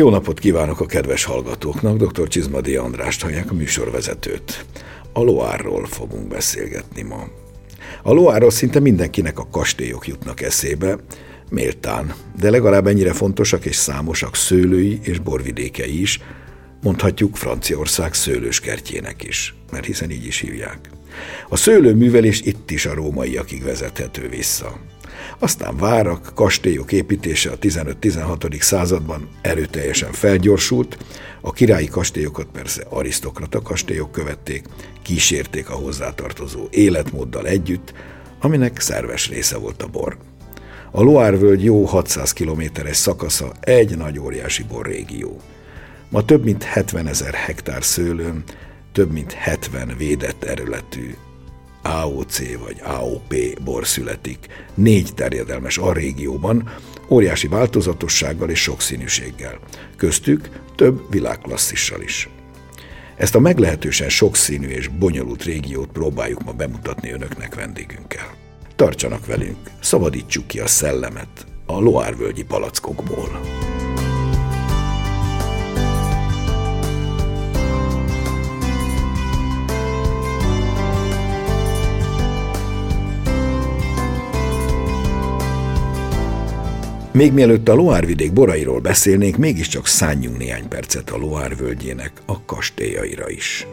Jó 0.00 0.10
napot 0.10 0.38
kívánok 0.38 0.80
a 0.80 0.86
kedves 0.86 1.24
hallgatóknak, 1.24 1.96
dr. 1.96 2.28
Csizmadi 2.28 2.76
Andrást 2.76 3.22
hallják 3.22 3.50
a 3.50 3.54
műsorvezetőt. 3.54 4.64
A 5.12 5.20
Loárról 5.20 5.86
fogunk 5.86 6.28
beszélgetni 6.28 7.02
ma. 7.02 7.28
A 8.02 8.12
Loárról 8.12 8.50
szinte 8.50 8.80
mindenkinek 8.80 9.38
a 9.38 9.48
kastélyok 9.50 10.06
jutnak 10.06 10.40
eszébe, 10.40 10.98
méltán, 11.50 12.14
de 12.40 12.50
legalább 12.50 12.86
ennyire 12.86 13.12
fontosak 13.12 13.64
és 13.64 13.76
számosak 13.76 14.36
szőlői 14.36 15.00
és 15.02 15.18
borvidékei 15.18 16.00
is, 16.00 16.20
mondhatjuk 16.82 17.36
Franciaország 17.36 18.14
szőlőskertjének 18.14 19.24
is, 19.24 19.54
mert 19.70 19.84
hiszen 19.84 20.10
így 20.10 20.26
is 20.26 20.38
hívják. 20.38 20.78
A 21.48 21.56
szőlőművelés 21.56 22.40
itt 22.40 22.70
is 22.70 22.86
a 22.86 22.94
rómaiakig 22.94 23.62
vezethető 23.62 24.28
vissza. 24.28 24.80
Aztán 25.42 25.76
várak, 25.76 26.32
kastélyok 26.34 26.92
építése 26.92 27.50
a 27.50 27.58
15-16. 27.58 28.60
században 28.60 29.28
erőteljesen 29.40 30.12
felgyorsult, 30.12 30.98
a 31.40 31.52
királyi 31.52 31.86
kastélyokat 31.86 32.46
persze 32.52 32.84
arisztokrata 32.88 33.62
kastélyok 33.62 34.12
követték, 34.12 34.66
kísérték 35.02 35.70
a 35.70 35.74
hozzátartozó 35.74 36.66
életmóddal 36.70 37.46
együtt, 37.46 37.92
aminek 38.40 38.80
szerves 38.80 39.28
része 39.28 39.58
volt 39.58 39.82
a 39.82 39.86
bor. 39.86 40.16
A 40.90 41.02
Loire 41.02 41.36
völgy 41.36 41.64
jó 41.64 41.84
600 41.84 42.32
kilométeres 42.32 42.96
szakasza 42.96 43.52
egy 43.60 43.96
nagy 43.96 44.18
óriási 44.18 44.62
borrégió. 44.62 45.40
Ma 46.08 46.24
több 46.24 46.44
mint 46.44 46.62
70 46.62 47.06
ezer 47.06 47.34
hektár 47.34 47.84
szőlőn, 47.84 48.42
több 48.92 49.12
mint 49.12 49.32
70 49.32 49.94
védett 49.98 50.38
területű 50.38 51.14
AOC 51.82 52.38
vagy 52.58 52.80
AOP 52.82 53.34
bor 53.64 53.86
születik, 53.86 54.46
négy 54.74 55.14
terjedelmes 55.14 55.78
a 55.78 55.92
régióban, 55.92 56.72
óriási 57.08 57.48
változatossággal 57.48 58.50
és 58.50 58.62
sokszínűséggel, 58.62 59.58
köztük 59.96 60.48
több 60.76 61.10
világklasszissal 61.10 62.02
is. 62.02 62.28
Ezt 63.16 63.34
a 63.34 63.40
meglehetősen 63.40 64.08
sokszínű 64.08 64.68
és 64.68 64.88
bonyolult 64.88 65.42
régiót 65.42 65.88
próbáljuk 65.92 66.44
ma 66.44 66.52
bemutatni 66.52 67.10
önöknek 67.10 67.54
vendégünkkel. 67.54 68.34
Tartsanak 68.76 69.26
velünk, 69.26 69.70
szabadítsuk 69.80 70.46
ki 70.46 70.60
a 70.60 70.66
szellemet 70.66 71.46
a 71.66 71.80
Loárvölgyi 71.80 72.44
palackokból. 72.44 73.40
Még 87.12 87.32
mielőtt 87.32 87.68
a 87.68 87.74
Loárvidék 87.74 88.32
borairól 88.32 88.80
beszélnénk, 88.80 89.36
mégiscsak 89.36 89.86
szálljunk 89.86 90.38
néhány 90.38 90.68
percet 90.68 91.10
a 91.10 91.16
Loár 91.16 91.56
völgyének 91.56 92.12
a 92.26 92.44
kastélyaira 92.44 93.30
is. 93.30 93.66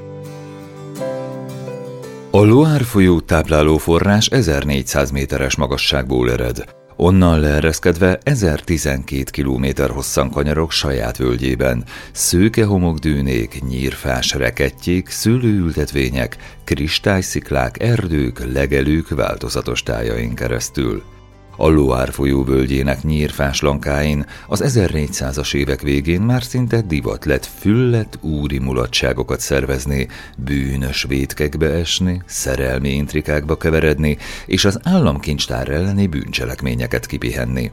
A 2.32 2.44
Loár 2.44 2.82
folyó 2.82 3.20
tápláló 3.20 3.78
forrás 3.78 4.28
1400 4.28 5.12
méteres 5.12 5.56
magasságból 5.56 6.32
ered. 6.32 6.64
Onnan 6.96 7.40
leereszkedve 7.40 8.20
1012 8.24 9.24
km 9.32 9.66
hosszan 9.94 10.32
kanyarok 10.32 10.72
saját 10.72 11.18
völgyében, 11.18 11.84
szőke 12.12 12.66
homokdűnék, 12.66 13.62
nyírfás 13.68 14.34
rekettyék, 14.34 15.10
szőlőültetvények, 15.10 16.38
kristálysziklák, 16.64 17.82
erdők, 17.82 18.54
legelők 18.54 19.10
változatos 19.10 19.84
tájain 19.84 20.34
keresztül. 20.34 21.04
A 21.60 21.70
Loire 21.70 22.12
folyó 22.12 22.44
völgyének 22.44 23.04
nyírfás 23.04 23.62
lankáin 23.62 24.26
az 24.48 24.64
1400-as 24.66 25.54
évek 25.54 25.82
végén 25.82 26.22
már 26.22 26.44
szinte 26.44 26.82
divat 26.82 27.26
lett 27.26 27.46
füllet 27.46 28.18
úri 28.22 28.60
mulatságokat 28.60 29.40
szervezni, 29.40 30.08
bűnös 30.38 31.06
vétkekbe 31.08 31.70
esni, 31.70 32.22
szerelmi 32.26 32.90
intrikákba 32.90 33.58
keveredni, 33.58 34.18
és 34.46 34.66
az 34.66 34.80
államkincstár 34.84 35.70
elleni 35.70 36.08
bűncselekményeket 36.08 37.06
kipihenni. 37.06 37.72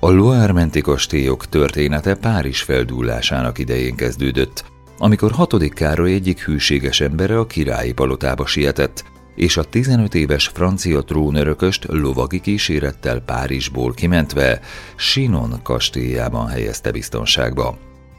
A 0.00 0.10
Loire 0.10 0.52
menti 0.52 0.80
kastélyok 0.80 1.48
története 1.48 2.14
Párizs 2.14 2.62
feldúlásának 2.62 3.58
idején 3.58 3.94
kezdődött, 3.94 4.64
amikor 4.98 5.30
hatodik 5.30 5.74
Károly 5.74 6.12
egyik 6.12 6.44
hűséges 6.44 7.00
embere 7.00 7.38
a 7.38 7.46
királyi 7.46 7.92
palotába 7.92 8.46
sietett, 8.46 9.04
és 9.34 9.56
a 9.56 9.64
15 9.64 10.14
éves 10.14 10.50
francia 10.54 11.00
trónörököst 11.00 11.86
lovagi 11.88 12.40
kísérettel 12.40 13.20
Párizsból 13.20 13.94
kimentve 13.94 14.60
Sinon 14.96 15.60
kastélyában 15.62 16.46
helyezte 16.46 16.90
biztonságba. 16.90 17.78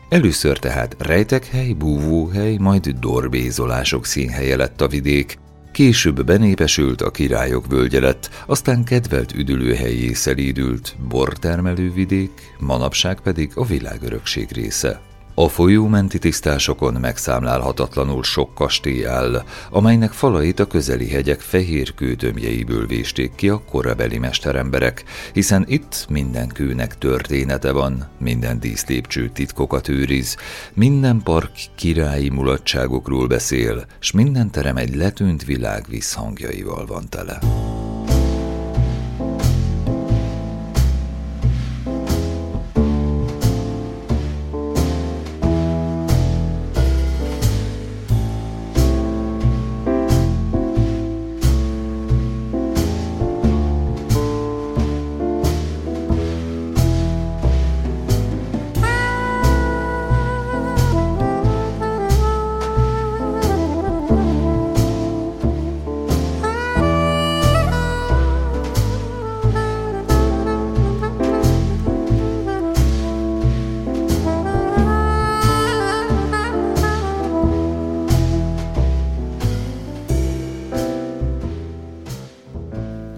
Először 0.09 0.59
tehát 0.59 0.95
rejtekhely, 0.99 1.71
búvóhely, 1.71 2.55
majd 2.57 2.87
dorbézolások 2.87 4.05
színhelye 4.05 4.55
lett 4.55 4.81
a 4.81 4.87
vidék, 4.87 5.37
Később 5.75 6.25
benépesült, 6.25 7.01
a 7.01 7.11
királyok 7.11 7.67
völgye 7.67 7.99
lett, 7.99 8.29
aztán 8.45 8.83
kedvelt 8.83 9.33
üdülőhelyé 9.33 10.13
szelídült, 10.13 10.95
bortermelő 11.07 11.91
vidék, 11.91 12.31
manapság 12.59 13.19
pedig 13.19 13.51
a 13.55 13.65
világörökség 13.65 14.51
része. 14.51 15.01
A 15.37 15.47
folyómenti 15.47 16.19
tisztásokon 16.19 16.93
megszámlálhatatlanul 16.93 18.23
sok 18.23 18.53
kastély 18.53 19.05
áll, 19.05 19.43
amelynek 19.69 20.11
falait 20.11 20.59
a 20.59 20.65
közeli 20.65 21.09
hegyek 21.09 21.39
fehér 21.39 21.93
kőtömjeiből 21.93 22.87
vésték 22.87 23.35
ki 23.35 23.49
a 23.49 23.63
korabeli 23.69 24.17
mesteremberek, 24.17 25.03
hiszen 25.33 25.65
itt 25.67 26.05
minden 26.09 26.47
kőnek 26.47 26.97
története 26.97 27.71
van, 27.71 28.07
minden 28.19 28.59
díszlépcső 28.59 29.29
titkokat 29.29 29.87
őriz, 29.87 30.37
minden 30.73 31.21
park 31.23 31.51
királyi 31.75 32.29
mulatságokról 32.29 33.27
beszél, 33.27 33.85
s 33.99 34.11
minden 34.11 34.51
terem 34.51 34.77
egy 34.77 34.95
letűnt 34.95 35.43
világ 35.43 35.85
visszhangjaival 35.89 36.85
van 36.85 37.09
tele. 37.09 37.39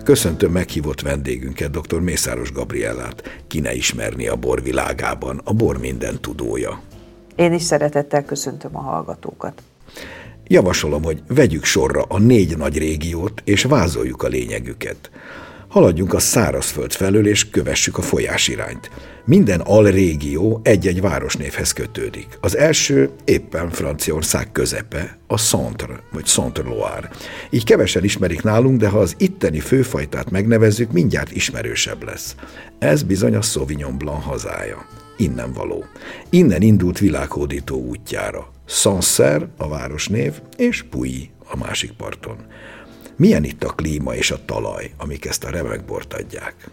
Köszöntöm 0.08 0.52
meghívott 0.52 1.02
vendégünket, 1.02 1.72
dr. 1.72 2.00
Mészáros 2.00 2.52
Gabriellát. 2.52 3.44
Ki 3.48 3.60
ne 3.60 3.74
ismerni 3.74 4.28
a 4.28 4.36
bor 4.36 4.64
világában, 4.64 5.42
a 5.44 5.54
bor 5.54 5.78
minden 5.78 6.22
tudója. 6.22 6.82
Én 7.36 7.54
is 7.54 7.62
szeretettel 7.62 8.26
köszöntöm 8.26 8.76
a 8.76 8.80
hallgatókat. 8.80 9.62
Javasolom, 10.48 11.04
hogy 11.04 11.22
vegyük 11.28 11.64
sorra 11.64 12.02
a 12.02 12.20
négy 12.20 12.58
nagy 12.58 12.78
régiót, 12.78 13.42
és 13.46 13.64
vázoljuk 13.64 14.24
a 14.24 14.28
lényegüket. 14.28 15.12
Haladjunk 15.70 16.14
a 16.14 16.20
szárazföld 16.20 16.92
felől, 16.94 17.28
és 17.28 17.50
kövessük 17.50 17.98
a 17.98 18.02
folyás 18.02 18.48
irányt. 18.48 18.90
Minden 19.26 19.60
alrégió 19.60 20.60
egy-egy 20.64 21.02
városnévhez 21.02 21.72
kötődik. 21.72 22.38
Az 22.42 22.58
első 22.58 23.10
éppen 23.26 23.70
Franciaország 23.70 24.52
közepe, 24.52 25.18
a 25.28 25.38
Centre, 25.38 26.00
vagy 26.12 26.26
Centre-Loire. 26.26 27.10
Így 27.50 27.64
kevesen 27.64 28.04
ismerik 28.04 28.42
nálunk, 28.42 28.80
de 28.80 28.88
ha 28.88 29.00
az 29.00 29.16
itteni 29.18 29.60
főfajtát 29.60 30.30
megnevezzük, 30.30 30.92
mindjárt 30.92 31.32
ismerősebb 31.32 32.04
lesz. 32.04 32.36
Ez 32.80 33.04
bizony 33.04 33.36
a 33.36 33.42
Sauvignon 33.42 33.98
Blanc 33.98 34.24
hazája. 34.24 34.86
Innen 35.18 35.54
való. 35.54 35.86
Innen 36.30 36.62
indult 36.62 37.00
világhódító 37.00 37.78
útjára. 37.78 38.52
Sancerre 38.66 39.48
a 39.58 39.68
városnév, 39.68 40.34
és 40.58 40.84
Puy 40.84 41.30
a 41.48 41.58
másik 41.58 41.92
parton. 41.92 42.38
Milyen 43.18 43.44
itt 43.44 43.64
a 43.64 43.74
klíma 43.74 44.16
és 44.16 44.32
a 44.32 44.46
talaj, 44.46 44.92
amik 44.98 45.26
ezt 45.26 45.44
a 45.44 45.50
remek 45.50 45.86
bort 45.86 46.14
adják? 46.14 46.70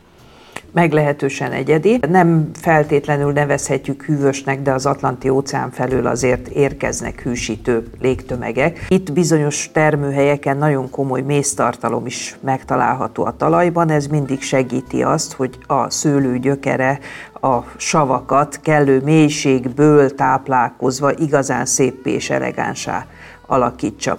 meglehetősen 0.74 1.52
egyedi. 1.52 2.00
Nem 2.08 2.50
feltétlenül 2.60 3.32
nevezhetjük 3.32 4.02
hűvösnek, 4.02 4.62
de 4.62 4.72
az 4.72 4.86
Atlanti 4.86 5.28
óceán 5.28 5.70
felől 5.70 6.06
azért 6.06 6.48
érkeznek 6.48 7.22
hűsítő 7.22 7.86
légtömegek. 8.00 8.86
Itt 8.88 9.12
bizonyos 9.12 9.70
termőhelyeken 9.72 10.56
nagyon 10.56 10.90
komoly 10.90 11.20
méztartalom 11.20 12.06
is 12.06 12.36
megtalálható 12.40 13.24
a 13.24 13.36
talajban, 13.36 13.90
ez 13.90 14.06
mindig 14.06 14.42
segíti 14.42 15.02
azt, 15.02 15.32
hogy 15.32 15.58
a 15.66 15.90
szőlő 15.90 16.38
gyökere 16.38 16.98
a 17.40 17.58
savakat 17.76 18.60
kellő 18.62 19.00
mélységből 19.00 20.14
táplálkozva 20.14 21.12
igazán 21.12 21.66
szép 21.66 22.06
és 22.06 22.30
elegánsá 22.30 23.06
alakítsa. 23.46 24.18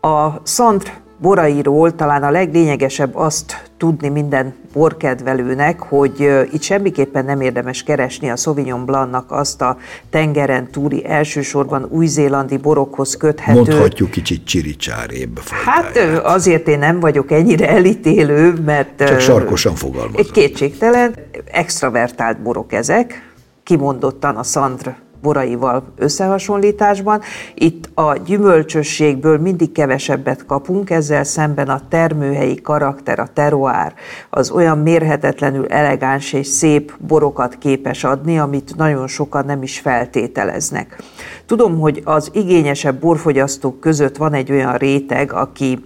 A 0.00 0.28
szandr 0.42 1.01
borairól 1.22 1.94
talán 1.94 2.22
a 2.22 2.30
leglényegesebb 2.30 3.16
azt 3.16 3.70
tudni 3.76 4.08
minden 4.08 4.54
borkedvelőnek, 4.72 5.80
hogy 5.80 6.46
itt 6.52 6.62
semmiképpen 6.62 7.24
nem 7.24 7.40
érdemes 7.40 7.82
keresni 7.82 8.30
a 8.30 8.36
Sauvignon 8.36 8.84
Blancnak 8.84 9.30
azt 9.30 9.62
a 9.62 9.76
tengeren 10.10 10.70
túli, 10.70 11.06
elsősorban 11.06 11.86
új-zélandi 11.90 12.56
borokhoz 12.56 13.16
köthető. 13.16 13.58
Mondhatjuk 13.58 14.10
kicsit 14.10 14.44
csiricsárébb 14.44 15.40
Hát 15.64 15.96
azért 16.22 16.68
én 16.68 16.78
nem 16.78 17.00
vagyok 17.00 17.30
ennyire 17.30 17.68
elítélő, 17.68 18.52
mert... 18.64 19.04
Csak 19.06 19.20
sarkosan 19.20 19.74
fogalmazom. 19.74 20.16
Egy 20.16 20.30
kétségtelen, 20.30 21.14
extravertált 21.52 22.42
borok 22.42 22.72
ezek, 22.72 23.32
kimondottan 23.62 24.36
a 24.36 24.42
Szandr 24.42 24.88
boraival 25.22 25.84
összehasonlításban. 25.96 27.20
Itt 27.54 27.90
a 27.94 28.16
gyümölcsösségből 28.16 29.38
mindig 29.38 29.72
kevesebbet 29.72 30.46
kapunk, 30.46 30.90
ezzel 30.90 31.24
szemben 31.24 31.68
a 31.68 31.80
termőhelyi 31.88 32.60
karakter, 32.60 33.18
a 33.18 33.28
terroár 33.34 33.94
az 34.30 34.50
olyan 34.50 34.78
mérhetetlenül 34.78 35.66
elegáns 35.66 36.32
és 36.32 36.46
szép 36.46 36.92
borokat 36.98 37.58
képes 37.58 38.04
adni, 38.04 38.38
amit 38.38 38.76
nagyon 38.76 39.06
sokan 39.06 39.44
nem 39.44 39.62
is 39.62 39.78
feltételeznek. 39.80 41.02
Tudom, 41.46 41.78
hogy 41.78 42.00
az 42.04 42.30
igényesebb 42.32 43.00
borfogyasztók 43.00 43.80
között 43.80 44.16
van 44.16 44.32
egy 44.32 44.50
olyan 44.50 44.76
réteg, 44.76 45.32
aki 45.32 45.82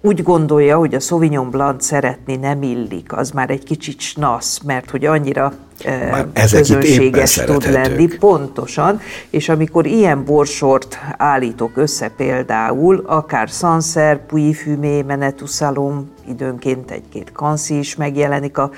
úgy 0.00 0.22
gondolja, 0.22 0.78
hogy 0.78 0.94
a 0.94 1.00
Sauvignon 1.00 1.50
Blanc 1.50 1.84
szeretni 1.84 2.36
nem 2.36 2.62
illik, 2.62 3.12
az 3.12 3.30
már 3.30 3.50
egy 3.50 3.64
kicsit 3.64 4.00
snasz, 4.00 4.60
mert 4.64 4.90
hogy 4.90 5.04
annyira 5.04 5.52
már 5.84 6.26
közönséges 6.32 7.34
tud 7.34 7.70
lenni. 7.70 8.06
Pontosan, 8.06 9.00
és 9.30 9.48
amikor 9.48 9.86
ilyen 9.86 10.24
borsort 10.24 10.98
állítok 11.16 11.76
össze 11.76 12.08
például, 12.16 13.04
akár 13.06 13.48
Sancerre, 13.48 14.18
Puy 14.26 14.52
Fumé, 14.52 15.02
Menetusalom, 15.02 16.10
időnként 16.28 16.90
egy-két 16.90 17.32
kanszi 17.32 17.78
is 17.78 17.96
megjelenik 17.96 18.58
a 18.58 18.70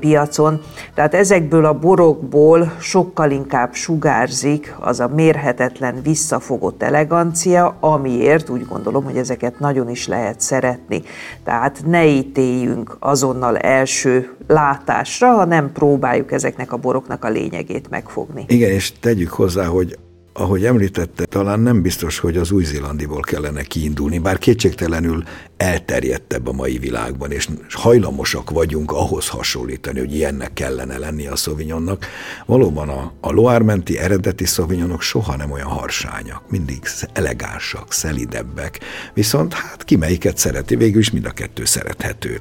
piacon. 0.00 0.60
Tehát 0.94 1.14
ezekből 1.14 1.64
a 1.64 1.78
borokból 1.78 2.72
sokkal 2.80 3.30
inkább 3.30 3.74
sugárzik 3.74 4.74
az 4.80 5.00
a 5.00 5.08
mérhetetlen, 5.08 6.02
visszafogott 6.02 6.82
elegancia, 6.82 7.76
amiért 7.80 8.48
úgy 8.48 8.66
gondolom, 8.66 9.04
hogy 9.04 9.16
ezeket 9.16 9.58
nagyon 9.58 9.90
is 9.90 10.06
lehet 10.06 10.40
szeretni. 10.40 11.02
Tehát 11.44 11.82
ne 11.86 12.06
ítéljünk 12.06 12.96
azonnal 12.98 13.56
első 13.56 14.36
látásra, 14.46 15.30
hanem 15.30 15.72
próbáljuk 15.72 16.32
ezeknek 16.32 16.72
a 16.72 16.76
boroknak 16.76 17.24
a 17.24 17.28
lényegét 17.28 17.90
megfogni. 17.90 18.44
Igen, 18.46 18.70
és 18.70 18.92
tegyük 18.92 19.30
hozzá, 19.30 19.64
hogy 19.64 19.98
ahogy 20.32 20.64
említette, 20.64 21.24
talán 21.24 21.60
nem 21.60 21.82
biztos, 21.82 22.18
hogy 22.18 22.36
az 22.36 22.50
új-zélandiból 22.50 23.20
kellene 23.20 23.62
kiindulni, 23.62 24.18
bár 24.18 24.38
kétségtelenül 24.38 25.22
elterjedtebb 25.56 26.46
a 26.46 26.52
mai 26.52 26.78
világban, 26.78 27.30
és 27.30 27.48
hajlamosak 27.70 28.50
vagyunk 28.50 28.92
ahhoz 28.92 29.28
hasonlítani, 29.28 29.98
hogy 29.98 30.14
ilyennek 30.14 30.52
kellene 30.52 30.98
lenni 30.98 31.26
a 31.26 31.36
szovinyonnak. 31.36 32.06
Valóban 32.46 32.88
a, 32.88 33.12
a 33.20 33.32
loármenti 33.32 33.98
eredeti 33.98 34.44
szovinyonok 34.44 35.02
soha 35.02 35.36
nem 35.36 35.50
olyan 35.50 35.68
harsányak, 35.68 36.42
mindig 36.50 36.82
elegánsak, 37.12 37.92
szelidebbek, 37.92 38.80
viszont 39.14 39.52
hát 39.52 39.84
ki 39.84 39.96
melyiket 39.96 40.36
szereti, 40.36 40.76
végül 40.76 41.00
is 41.00 41.10
mind 41.10 41.24
a 41.24 41.30
kettő 41.30 41.64
szerethető. 41.64 42.40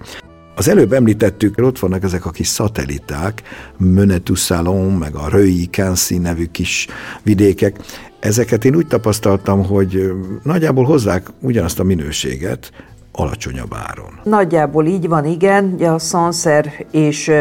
Az 0.55 0.67
előbb 0.67 0.93
említettük, 0.93 1.57
ott 1.57 1.79
vannak 1.79 2.03
ezek 2.03 2.25
a 2.25 2.29
kis 2.29 2.47
szateliták, 2.47 3.41
Mönetu 3.77 4.35
Salon, 4.35 4.91
meg 4.91 5.15
a 5.15 5.29
Röi 5.29 5.69
Kansi 5.69 6.17
nevű 6.17 6.45
kis 6.45 6.87
vidékek. 7.23 7.79
Ezeket 8.19 8.65
én 8.65 8.75
úgy 8.75 8.87
tapasztaltam, 8.87 9.65
hogy 9.65 10.11
nagyjából 10.43 10.85
hozzák 10.85 11.27
ugyanazt 11.39 11.79
a 11.79 11.83
minőséget, 11.83 12.71
alacsonyabb 13.11 13.73
áron. 13.73 14.19
Nagyjából 14.23 14.85
így 14.85 15.07
van, 15.07 15.25
igen. 15.25 15.73
A 15.73 15.99
Sancer 15.99 16.85
és 16.91 17.31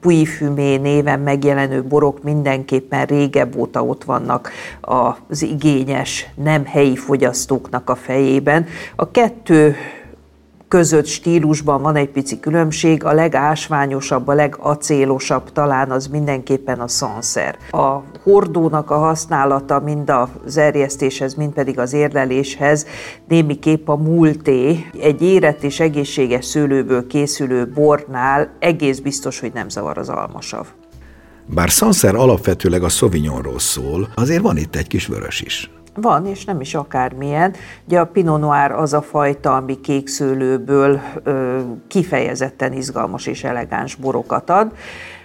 Puy 0.00 0.24
Fumé 0.24 0.76
néven 0.76 1.20
megjelenő 1.20 1.82
borok 1.82 2.22
mindenképpen 2.22 3.06
régebb 3.06 3.56
óta 3.56 3.84
ott 3.84 4.04
vannak 4.04 4.50
az 4.80 5.42
igényes, 5.42 6.26
nem 6.34 6.64
helyi 6.64 6.96
fogyasztóknak 6.96 7.90
a 7.90 7.94
fejében. 7.94 8.66
A 8.96 9.10
kettő 9.10 9.76
között 10.68 11.06
stílusban 11.06 11.82
van 11.82 11.96
egy 11.96 12.08
pici 12.08 12.40
különbség, 12.40 13.04
a 13.04 13.12
legásványosabb, 13.12 14.28
a 14.28 14.32
legacélosabb 14.32 15.52
talán 15.52 15.90
az 15.90 16.06
mindenképpen 16.06 16.80
a 16.80 16.88
szanszer. 16.88 17.56
A 17.70 18.02
hordónak 18.22 18.90
a 18.90 18.98
használata 18.98 19.80
mind 19.80 20.12
az 20.44 20.56
erjesztéshez, 20.56 21.34
mind 21.34 21.52
pedig 21.52 21.78
az 21.78 21.92
érleléshez 21.92 22.86
némiképp 23.28 23.88
a 23.88 23.96
múlté. 23.96 24.86
Egy 25.00 25.22
érett 25.22 25.62
és 25.62 25.80
egészséges 25.80 26.44
szőlőből 26.44 27.06
készülő 27.06 27.68
bornál 27.68 28.50
egész 28.58 28.98
biztos, 28.98 29.40
hogy 29.40 29.52
nem 29.52 29.68
zavar 29.68 29.98
az 29.98 30.08
almasav. 30.08 30.66
Bár 31.46 31.68
Sancer 31.68 32.14
alapvetőleg 32.14 32.82
a 32.82 32.88
Sauvignonról 32.88 33.58
szól, 33.58 34.08
azért 34.14 34.42
van 34.42 34.56
itt 34.56 34.76
egy 34.76 34.86
kis 34.86 35.06
vörös 35.06 35.40
is. 35.40 35.70
Van, 35.94 36.26
és 36.26 36.44
nem 36.44 36.60
is 36.60 36.74
akármilyen. 36.74 37.54
Ugye 37.86 38.00
a 38.00 38.06
Pinot 38.06 38.40
Noir 38.40 38.70
az 38.70 38.92
a 38.92 39.02
fajta, 39.02 39.56
ami 39.56 39.80
kékszőlőből 39.80 41.00
ö, 41.22 41.60
kifejezetten 41.88 42.72
izgalmas 42.72 43.26
és 43.26 43.44
elegáns 43.44 43.94
borokat 43.94 44.50
ad. 44.50 44.72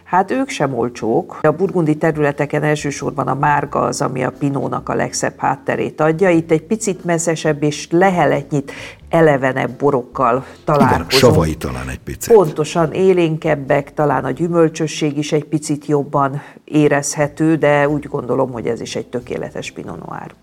Hát 0.10 0.32
ők 0.32 0.50
sem 0.50 0.78
olcsók. 0.78 1.40
A 1.42 1.52
burgundi 1.52 1.98
területeken 1.98 2.64
elsősorban 2.64 3.28
a 3.28 3.34
márga 3.34 3.80
az, 3.80 4.02
ami 4.02 4.24
a 4.24 4.32
pinónak 4.40 4.90
a 4.90 4.94
legszebb 4.94 5.34
hátterét 5.38 6.02
adja. 6.02 6.30
Itt 6.30 6.52
egy 6.52 6.64
picit 6.64 7.06
messzesebb 7.06 7.64
és 7.64 7.88
leheletnyit 7.92 8.72
elevenebb 9.10 9.70
borokkal 9.70 10.46
találkozunk. 10.64 11.12
Igen, 11.12 11.20
savai 11.20 11.56
talán 11.56 11.90
egy 11.90 12.00
picit. 12.00 12.34
Pontosan 12.34 12.92
élénkebbek, 12.92 13.94
talán 13.94 14.26
a 14.26 14.32
gyümölcsösség 14.32 15.18
is 15.18 15.32
egy 15.32 15.46
picit 15.46 15.86
jobban 15.86 16.42
érezhető, 16.64 17.56
de 17.56 17.90
úgy 17.90 18.08
gondolom, 18.08 18.52
hogy 18.52 18.68
ez 18.68 18.82
is 18.82 18.96
egy 18.96 19.08
tökéletes 19.08 19.72
Pinot 19.72 20.06
Noir. 20.06 20.34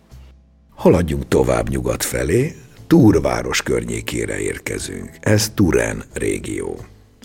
Haladjunk 0.77 1.29
tovább 1.29 1.69
nyugat 1.69 2.05
felé, 2.05 2.55
Túrváros 2.87 3.63
környékére 3.63 4.39
érkezünk. 4.39 5.11
Ez 5.21 5.51
Turen 5.55 6.05
régió, 6.13 6.79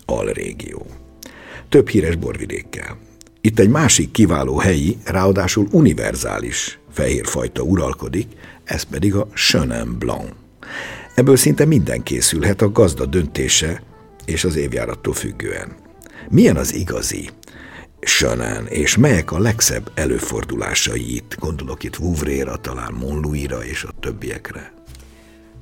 alrégió. 0.06 0.86
Több 1.68 1.88
híres 1.88 2.16
borvidékkel. 2.16 2.98
Itt 3.40 3.58
egy 3.58 3.68
másik 3.68 4.10
kiváló 4.10 4.58
helyi, 4.58 4.96
ráadásul 5.04 5.68
univerzális 5.70 6.78
fehérfajta 6.90 7.62
uralkodik, 7.62 8.26
ez 8.64 8.82
pedig 8.82 9.14
a 9.14 9.26
Chenin 9.34 9.98
Blanc. 9.98 10.30
Ebből 11.14 11.36
szinte 11.36 11.64
minden 11.64 12.02
készülhet 12.02 12.62
a 12.62 12.72
gazda 12.72 13.06
döntése 13.06 13.82
és 14.24 14.44
az 14.44 14.56
évjárattól 14.56 15.14
függően. 15.14 15.76
Milyen 16.28 16.56
az 16.56 16.74
igazi, 16.74 17.28
Chanel, 18.04 18.64
és 18.64 18.96
melyek 18.96 19.32
a 19.32 19.38
legszebb 19.38 19.90
előfordulásai 19.94 21.14
itt? 21.14 21.36
Gondolok 21.38 21.84
itt 21.84 21.96
Vouvray-ra, 21.96 22.56
talán 22.56 22.92
Montlouis-ra 22.92 23.64
és 23.64 23.84
a 23.84 23.90
többiekre. 24.00 24.72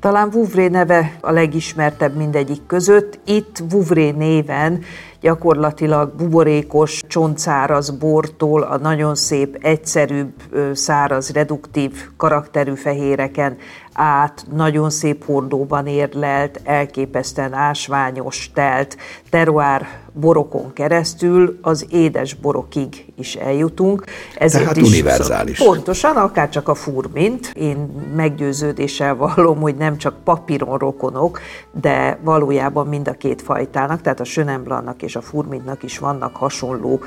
Talán 0.01 0.31
Vouvray 0.31 0.69
neve 0.69 1.17
a 1.21 1.31
legismertebb 1.31 2.17
mindegyik 2.17 2.67
között. 2.67 3.19
Itt 3.25 3.63
Vouvray 3.69 4.11
néven 4.11 4.83
gyakorlatilag 5.21 6.15
buborékos, 6.15 7.03
csontszáraz 7.09 7.91
bortól 7.91 8.63
a 8.63 8.79
nagyon 8.79 9.15
szép, 9.15 9.59
egyszerűbb, 9.61 10.33
száraz, 10.73 11.31
reduktív 11.31 11.93
karakterű 12.17 12.75
fehéreken 12.75 13.57
át, 13.93 14.47
nagyon 14.53 14.91
szép 14.91 15.25
hordóban 15.25 15.87
érlelt, 15.87 16.61
elképesztően 16.65 17.53
ásványos, 17.53 18.51
telt, 18.55 18.97
teruár 19.31 19.87
borokon 20.13 20.73
keresztül 20.73 21.59
az 21.63 21.87
édes 21.91 22.35
borokig 22.35 23.13
is 23.17 23.35
eljutunk. 23.35 24.05
Ezért 24.35 24.63
Tehát 24.63 24.77
is 24.77 24.89
univerzális. 24.89 25.59
Pontosan, 25.59 26.17
akár 26.17 26.49
csak 26.49 26.69
a 26.69 26.75
furmint. 26.75 27.53
Én 27.55 27.77
meggyőződéssel 28.17 29.15
vallom, 29.15 29.61
hogy 29.61 29.77
nem 29.77 29.97
csak 29.97 30.15
papíron 30.25 30.79
rokonok, 30.79 31.41
de 31.81 32.19
valójában 32.23 32.87
mind 32.87 33.09
a 33.09 33.13
két 33.13 33.43
fajtának, 33.43 34.01
tehát 34.01 34.21
a 34.21 34.25
Sönemblannak 34.25 35.03
és 35.03 35.10
a 35.17 35.21
furmintnak 35.21 35.83
is 35.83 35.99
vannak 35.99 36.37
hasonló 36.37 37.01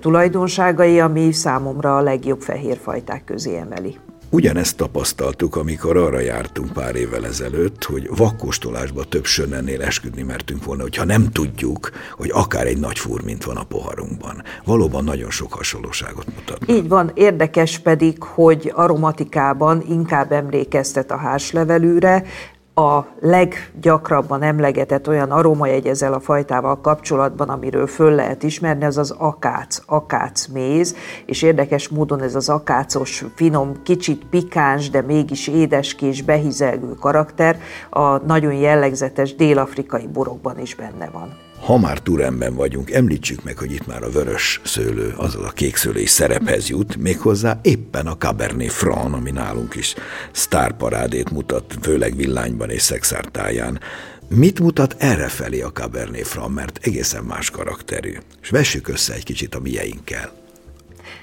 tulajdonságai, 0.00 1.00
ami 1.00 1.32
számomra 1.32 1.96
a 1.96 2.00
legjobb 2.00 2.40
fehérfajták 2.40 3.24
közé 3.24 3.56
emeli. 3.56 3.98
Ugyanezt 4.32 4.76
tapasztaltuk, 4.76 5.56
amikor 5.56 5.96
arra 5.96 6.20
jártunk 6.20 6.72
pár 6.72 6.94
évvel 6.96 7.26
ezelőtt, 7.26 7.84
hogy 7.84 8.08
vakkostolásba 8.16 9.04
több 9.04 9.24
sönennél 9.24 9.82
esküdni 9.82 10.22
mertünk 10.22 10.64
volna, 10.64 10.82
hogyha 10.82 11.04
nem 11.04 11.30
tudjuk, 11.32 11.90
hogy 12.16 12.30
akár 12.32 12.66
egy 12.66 12.78
nagy 12.78 12.98
furmint 12.98 13.44
van 13.44 13.56
a 13.56 13.64
poharunkban. 13.64 14.42
Valóban 14.64 15.04
nagyon 15.04 15.30
sok 15.30 15.52
hasonlóságot 15.52 16.26
mutat. 16.36 16.70
Így 16.70 16.88
van, 16.88 17.10
érdekes 17.14 17.78
pedig, 17.78 18.22
hogy 18.22 18.72
aromatikában 18.74 19.84
inkább 19.88 20.32
emlékeztet 20.32 21.10
a 21.10 21.16
hárslevelűre, 21.16 22.24
a 22.80 23.06
leggyakrabban 23.20 24.42
emlegetett 24.42 25.08
olyan 25.08 25.30
aromajegy 25.30 25.86
ezzel 25.86 26.12
a 26.12 26.20
fajtával 26.20 26.80
kapcsolatban, 26.80 27.48
amiről 27.48 27.86
föl 27.86 28.14
lehet 28.14 28.42
ismerni, 28.42 28.84
az 28.84 28.98
az 28.98 29.10
akác, 29.10 29.82
akác 29.86 30.46
méz, 30.46 30.96
és 31.26 31.42
érdekes 31.42 31.88
módon 31.88 32.22
ez 32.22 32.34
az 32.34 32.48
akácos, 32.48 33.24
finom, 33.34 33.82
kicsit 33.82 34.24
pikáns, 34.30 34.90
de 34.90 35.00
mégis 35.00 35.48
édeskés, 35.48 36.22
behizelgő 36.22 36.94
karakter 36.94 37.60
a 37.90 38.16
nagyon 38.16 38.52
jellegzetes 38.52 39.34
dél-afrikai 39.34 40.06
borokban 40.06 40.58
is 40.58 40.74
benne 40.74 41.10
van. 41.12 41.49
Ha 41.60 41.78
már 41.78 41.98
Turemben 41.98 42.54
vagyunk, 42.54 42.90
említsük 42.90 43.44
meg, 43.44 43.58
hogy 43.58 43.72
itt 43.72 43.86
már 43.86 44.02
a 44.02 44.10
vörös 44.10 44.60
szőlő, 44.64 45.14
azaz 45.16 45.44
a 45.44 45.50
kék 45.50 45.76
szőlő 45.76 46.06
szerephez 46.06 46.68
jut, 46.68 46.96
méghozzá 46.96 47.58
éppen 47.62 48.06
a 48.06 48.16
Cabernet 48.16 48.72
Franc, 48.72 49.14
ami 49.14 49.30
nálunk 49.30 49.74
is 49.74 49.94
sztárparádét 50.32 51.30
mutat, 51.30 51.76
főleg 51.80 52.16
villányban 52.16 52.70
és 52.70 52.82
szexártáján. 52.82 53.80
Mit 54.28 54.60
mutat 54.60 54.94
errefelé 54.98 55.60
a 55.60 55.72
Cabernet 55.72 56.26
Franc, 56.26 56.54
mert 56.54 56.78
egészen 56.82 57.24
más 57.24 57.50
karakterű. 57.50 58.16
És 58.42 58.48
vessük 58.48 58.88
össze 58.88 59.14
egy 59.14 59.24
kicsit 59.24 59.54
a 59.54 59.60
mieinkkel. 59.60 60.39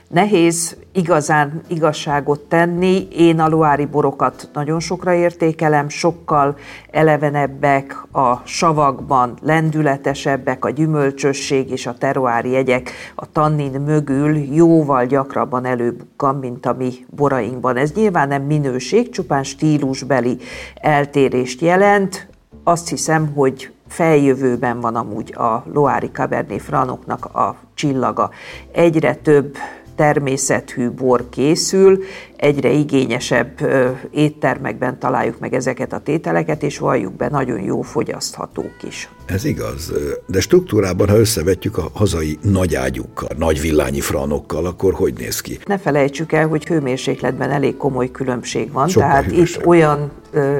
Nehéz 0.07 0.77
igazán 0.91 1.61
igazságot 1.67 2.39
tenni. 2.39 3.07
Én 3.11 3.39
a 3.39 3.47
loári 3.47 3.85
borokat 3.85 4.49
nagyon 4.53 4.79
sokra 4.79 5.13
értékelem, 5.13 5.89
sokkal 5.89 6.57
elevenebbek 6.91 8.03
a 8.11 8.41
savakban, 8.43 9.37
lendületesebbek 9.41 10.65
a 10.65 10.69
gyümölcsösség 10.69 11.71
és 11.71 11.87
a 11.87 11.93
teruári 11.93 12.51
jegyek 12.51 12.91
a 13.15 13.31
tannin 13.31 13.81
mögül 13.81 14.37
jóval 14.37 15.05
gyakrabban 15.05 15.65
előbukkan, 15.65 16.35
mint 16.35 16.65
a 16.65 16.73
mi 16.73 16.93
borainkban. 17.09 17.77
Ez 17.77 17.91
nyilván 17.91 18.27
nem 18.27 18.43
minőség, 18.43 19.09
csupán 19.09 19.43
stílusbeli 19.43 20.37
eltérést 20.75 21.61
jelent. 21.61 22.27
Azt 22.63 22.89
hiszem, 22.89 23.33
hogy 23.33 23.71
feljövőben 23.87 24.79
van 24.79 24.95
amúgy 24.95 25.33
a 25.33 25.63
Loári 25.73 26.09
Cabernet 26.11 26.61
Franoknak 26.61 27.25
a 27.25 27.55
csillaga. 27.73 28.29
Egyre 28.71 29.15
több 29.15 29.55
természetű 29.97 30.89
bor 30.89 31.29
készül, 31.29 32.03
egyre 32.35 32.71
igényesebb 32.71 33.49
éttermekben 34.11 34.99
találjuk 34.99 35.39
meg 35.39 35.53
ezeket 35.53 35.93
a 35.93 35.99
tételeket, 35.99 36.63
és 36.63 36.77
valljuk 36.77 37.13
be, 37.13 37.29
nagyon 37.29 37.59
jó 37.61 37.81
fogyaszthatók 37.81 38.75
is. 38.87 39.09
Ez 39.25 39.45
igaz, 39.45 39.91
de 40.25 40.39
struktúrában, 40.41 41.09
ha 41.09 41.17
összevetjük 41.17 41.77
a 41.77 41.89
hazai 41.93 42.37
nagy 42.41 42.75
ágyukkal, 42.75 43.29
nagy 43.37 43.61
villányi 43.61 43.99
franokkal, 43.99 44.65
akkor 44.65 44.93
hogy 44.93 45.13
néz 45.17 45.41
ki? 45.41 45.59
Ne 45.65 45.77
felejtsük 45.77 46.31
el, 46.31 46.47
hogy 46.47 46.65
hőmérsékletben 46.65 47.51
elég 47.51 47.77
komoly 47.77 48.11
különbség 48.11 48.71
van, 48.71 48.87
Sokkal 48.87 49.09
tehát 49.09 49.25
hűvösebb. 49.25 49.61
itt 49.61 49.67
olyan 49.67 50.11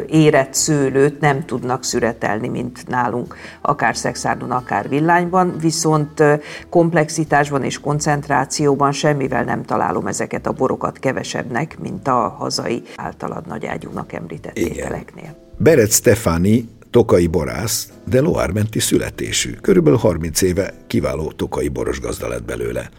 érett 0.08 0.54
szőlőt 0.54 1.20
nem 1.20 1.46
tudnak 1.46 1.84
szüretelni, 1.84 2.48
mint 2.48 2.88
nálunk, 2.88 3.36
akár 3.62 3.98
szexárdon, 3.98 4.52
akár 4.52 4.90
villányban, 4.90 5.58
viszont 5.60 6.24
komplexitásban 6.70 7.64
és 7.64 7.80
koncentrációban 7.80 8.92
semmivel 8.92 9.44
nem 9.44 9.64
találom 9.64 10.08
ezeket 10.08 10.48
a 10.48 10.52
borokat 10.52 11.00
kevesebbnek, 11.00 11.80
mint 11.80 12.08
a 12.08 12.36
hazai 12.38 12.84
általad 12.96 13.48
nagyágyúnak 13.48 14.14
említett 14.14 14.58
Igen. 14.58 14.72
ételeknél. 14.72 15.36
Beret 15.58 15.92
Stefani 15.92 16.70
tokai 16.90 17.28
borász, 17.28 17.90
de 18.04 18.22
loármenti 18.22 18.80
születésű. 18.80 19.52
Körülbelül 19.52 20.00
30 20.00 20.42
éve 20.42 20.74
kiváló 20.88 21.32
tokai 21.32 21.68
boros 21.68 22.00
gazda 22.00 22.28
lett 22.28 22.44
belőle. 22.44 22.90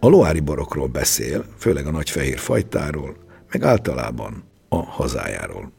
A 0.00 0.08
loári 0.08 0.40
borokról 0.40 0.86
beszél, 0.86 1.44
főleg 1.58 1.86
a 1.86 1.90
nagy 1.90 2.10
fehér 2.10 2.38
fajtáról, 2.38 3.16
meg 3.52 3.62
általában 3.62 4.44
a 4.68 4.76
hazájáról. 4.76 5.72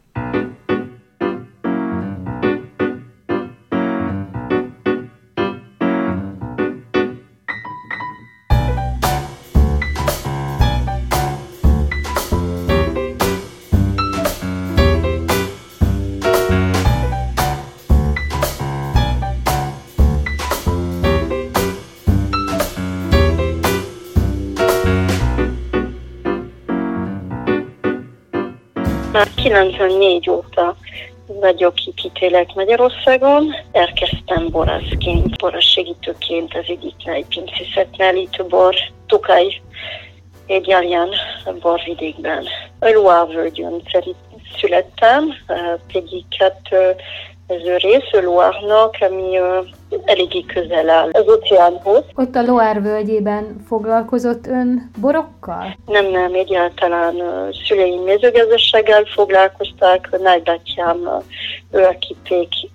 94 29.48 30.30
óta 30.30 30.76
vagyok 31.28 31.86
itt 31.86 32.04
ítélek 32.06 32.54
Magyarországon. 32.54 33.56
Elkezdtem 33.72 34.50
borászként, 34.50 35.38
borássegítőként 35.38 36.54
az 36.54 36.64
egyik 36.68 37.26
pincészetnél 37.30 38.16
itt 38.16 38.46
bor 38.50 38.76
Tukaj 39.06 39.62
Egyalján 40.48 41.10
borvidékben. 41.62 42.46
A 42.80 42.90
Loire 42.90 43.34
völgyön 43.34 43.82
születtem, 44.60 45.34
pedig 45.94 46.24
hát 46.38 46.70
ez 47.48 47.66
a 47.66 47.78
rész 47.78 48.12
a 48.12 48.22
Loire-nak, 48.22 48.96
ami 49.00 49.40
eléggé 50.06 50.42
közel 50.42 50.90
áll 50.90 51.10
az 51.12 51.30
óceánhoz. 51.30 52.04
Ott 52.16 52.36
a 52.36 52.42
Loire 52.42 52.80
völgyében 52.80 53.64
foglalkozott 53.68 54.48
ön 54.48 54.92
borokkal? 55.00 55.78
Nem, 55.86 56.06
nem, 56.06 56.34
egyáltalán 56.34 57.16
szüleim 57.68 58.02
mezőgazdasággal 58.02 59.06
foglalkoztak, 59.06 60.22
nagybátyám 60.22 61.24
ő, 61.72 61.84
aki 61.84 62.16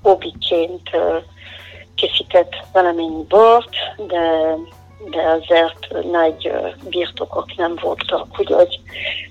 obiként 0.03 0.91
készített 1.95 2.55
valamennyi 2.73 3.25
bort, 3.29 3.75
de 4.07 4.57
de 5.11 5.23
azért 5.23 6.11
nagy 6.11 6.53
birtokok 6.89 7.57
nem 7.57 7.75
voltak, 7.83 8.27
úgyhogy 8.39 8.81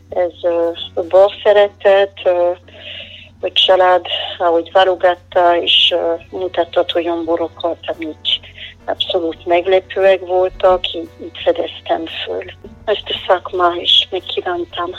ez 0.10 0.52
a 0.94 1.02
bor 1.02 1.32
szeretet, 1.44 2.22
hogy 3.42 3.54
család, 3.54 4.06
ahogy 4.38 4.70
válogatta, 4.72 5.58
és 5.62 5.94
uh, 5.96 6.40
mutatott 6.40 6.96
olyan 6.96 7.26
borokat, 7.26 7.78
amik 7.82 8.18
abszolút 8.86 9.46
meglepőek 9.46 10.20
voltak, 10.20 10.94
így, 10.94 11.10
így 11.22 11.40
fedeztem 11.44 12.06
föl. 12.26 12.44
Ezt 12.86 13.04
a 13.06 13.22
szakma 13.28 13.74
is 13.76 14.08
megkívántam. 14.12 14.90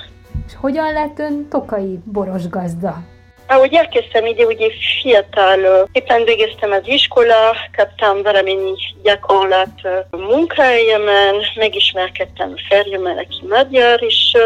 És 0.47 0.53
hogyan 0.61 0.93
lett 0.93 1.19
ön 1.19 1.49
tokai 1.49 1.99
boros 2.05 2.49
gazda? 2.49 3.03
Ahogy 3.47 3.75
elkezdtem 3.75 4.27
ide, 4.27 4.45
ugye 4.45 4.69
fiatal, 5.03 5.89
éppen 5.93 6.25
végeztem 6.25 6.71
az 6.71 6.89
iskola, 6.89 7.57
kaptam 7.77 8.23
valamennyi 8.23 8.75
gyakorlat 9.03 9.81
munkahelyemen, 10.11 11.35
megismerkedtem 11.55 12.55
férjemmel, 12.69 13.19
aki 13.19 13.47
magyar, 13.49 14.03
és 14.03 14.37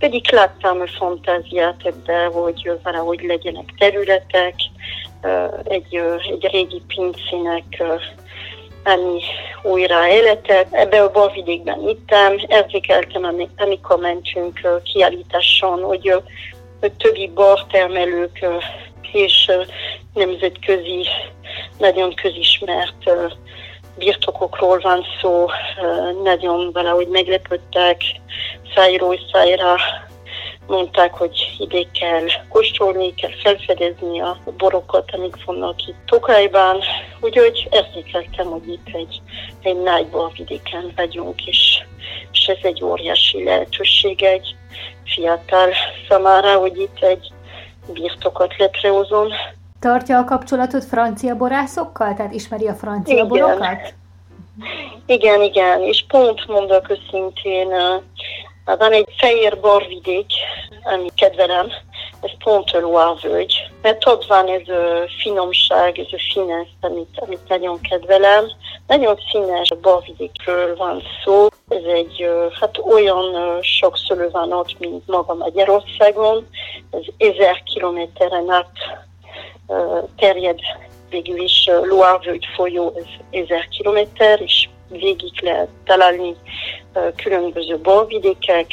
pedig 0.00 0.30
láttam 0.30 0.80
a 0.80 0.86
fantáziát 0.86 1.80
ebbe, 1.84 2.24
hogy 2.24 2.72
valahogy 2.82 3.20
legyenek 3.22 3.74
területek, 3.78 4.54
egy, 5.64 6.02
egy 6.30 6.48
régi 6.50 6.82
pincének 6.86 7.82
annyi 8.84 9.22
újra 9.62 10.08
életet. 10.08 10.66
Ebbe 10.70 11.02
a 11.02 11.10
borvidékben 11.10 11.88
ittem, 11.88 12.36
érzékeltem, 12.46 13.44
amikor 13.56 13.98
mentünk 13.98 14.60
kiállításon, 14.82 15.82
hogy, 15.82 16.22
hogy 16.80 16.92
többi 16.92 17.30
bortermelők 17.34 18.46
és 19.12 19.50
nemzetközi, 20.14 21.06
nagyon 21.78 22.14
közismert 22.14 23.10
birtokokról 23.98 24.78
van 24.82 25.04
szó, 25.20 25.46
nagyon 26.22 26.70
valahogy 26.72 27.08
meglepődtek, 27.08 28.02
szájról 28.74 29.18
szájra 29.32 29.76
mondták, 30.70 31.14
hogy 31.14 31.56
ide 31.58 31.82
kell 32.00 32.26
kóstolni, 32.48 33.14
kell 33.14 33.30
felfedezni 33.42 34.20
a 34.20 34.38
borokat, 34.58 35.10
amik 35.14 35.44
vannak 35.44 35.86
itt 35.86 35.96
Tokajban. 36.06 36.80
Úgyhogy 37.20 37.68
érzékeltem, 37.70 38.46
hogy 38.46 38.68
itt 38.68 38.88
egy, 38.92 39.22
egy 39.62 39.82
nagy 39.82 40.06
borvidéken 40.06 40.92
vagyunk, 40.96 41.46
és, 41.46 41.82
és 42.32 42.46
ez 42.46 42.58
egy 42.62 42.84
óriási 42.84 43.44
lehetőség 43.44 44.22
egy 44.22 44.54
fiatal 45.04 45.68
számára, 46.08 46.54
hogy 46.54 46.78
itt 46.78 47.02
egy 47.02 47.32
birtokot 47.92 48.56
létrehozom. 48.56 49.28
Tartja 49.80 50.18
a 50.18 50.24
kapcsolatot 50.24 50.84
francia 50.84 51.36
borászokkal? 51.36 52.14
Tehát 52.14 52.34
ismeri 52.34 52.68
a 52.68 52.74
francia 52.74 53.14
igen. 53.14 53.28
borokat? 53.28 53.94
Igen, 55.06 55.42
igen, 55.42 55.80
és 55.82 56.04
pont 56.08 56.46
mondok 56.46 56.90
őszintén, 56.90 57.68
van 58.78 58.92
egy 58.92 59.08
fehér 59.16 59.60
borvidék 59.60 60.32
ami 60.82 61.08
kedvelem, 61.14 61.72
ez 62.20 62.30
pont 62.44 62.70
a 62.70 62.80
Loire 62.80 63.14
völgy. 63.22 63.70
Mert 63.82 64.06
ott 64.06 64.26
van 64.26 64.48
ez 64.48 64.68
a 64.68 65.08
finomság, 65.22 65.98
ez 65.98 66.06
a 66.10 66.20
finesz, 66.32 66.68
amit, 66.80 67.20
amit 67.20 67.48
nagyon 67.48 67.80
kedvelem. 67.80 68.44
Nagyon 68.86 69.18
színes 69.30 69.72
borvidékről 69.80 70.76
van 70.76 71.02
szó. 71.24 71.46
Ez 71.68 71.84
egy, 71.84 72.28
hát 72.60 72.78
olyan 72.78 73.58
sok 73.62 73.98
szülő 73.98 74.30
van 74.30 74.52
ott, 74.52 74.78
mint 74.78 75.06
maga 75.06 75.34
Magyarországon. 75.34 76.48
Ez 76.90 77.02
ezer 77.18 77.62
kilométeren 77.62 78.50
át 78.50 78.70
terjed 80.16 80.58
végül 81.10 81.40
is 81.40 81.66
Loire 81.66 82.18
völgy 82.24 82.46
folyó, 82.54 82.92
ez 82.96 83.40
ezer 83.42 83.68
kilométer, 83.68 84.40
és 84.40 84.68
végig 84.88 85.40
különböző 87.16 87.78
borvidékek, 87.78 88.66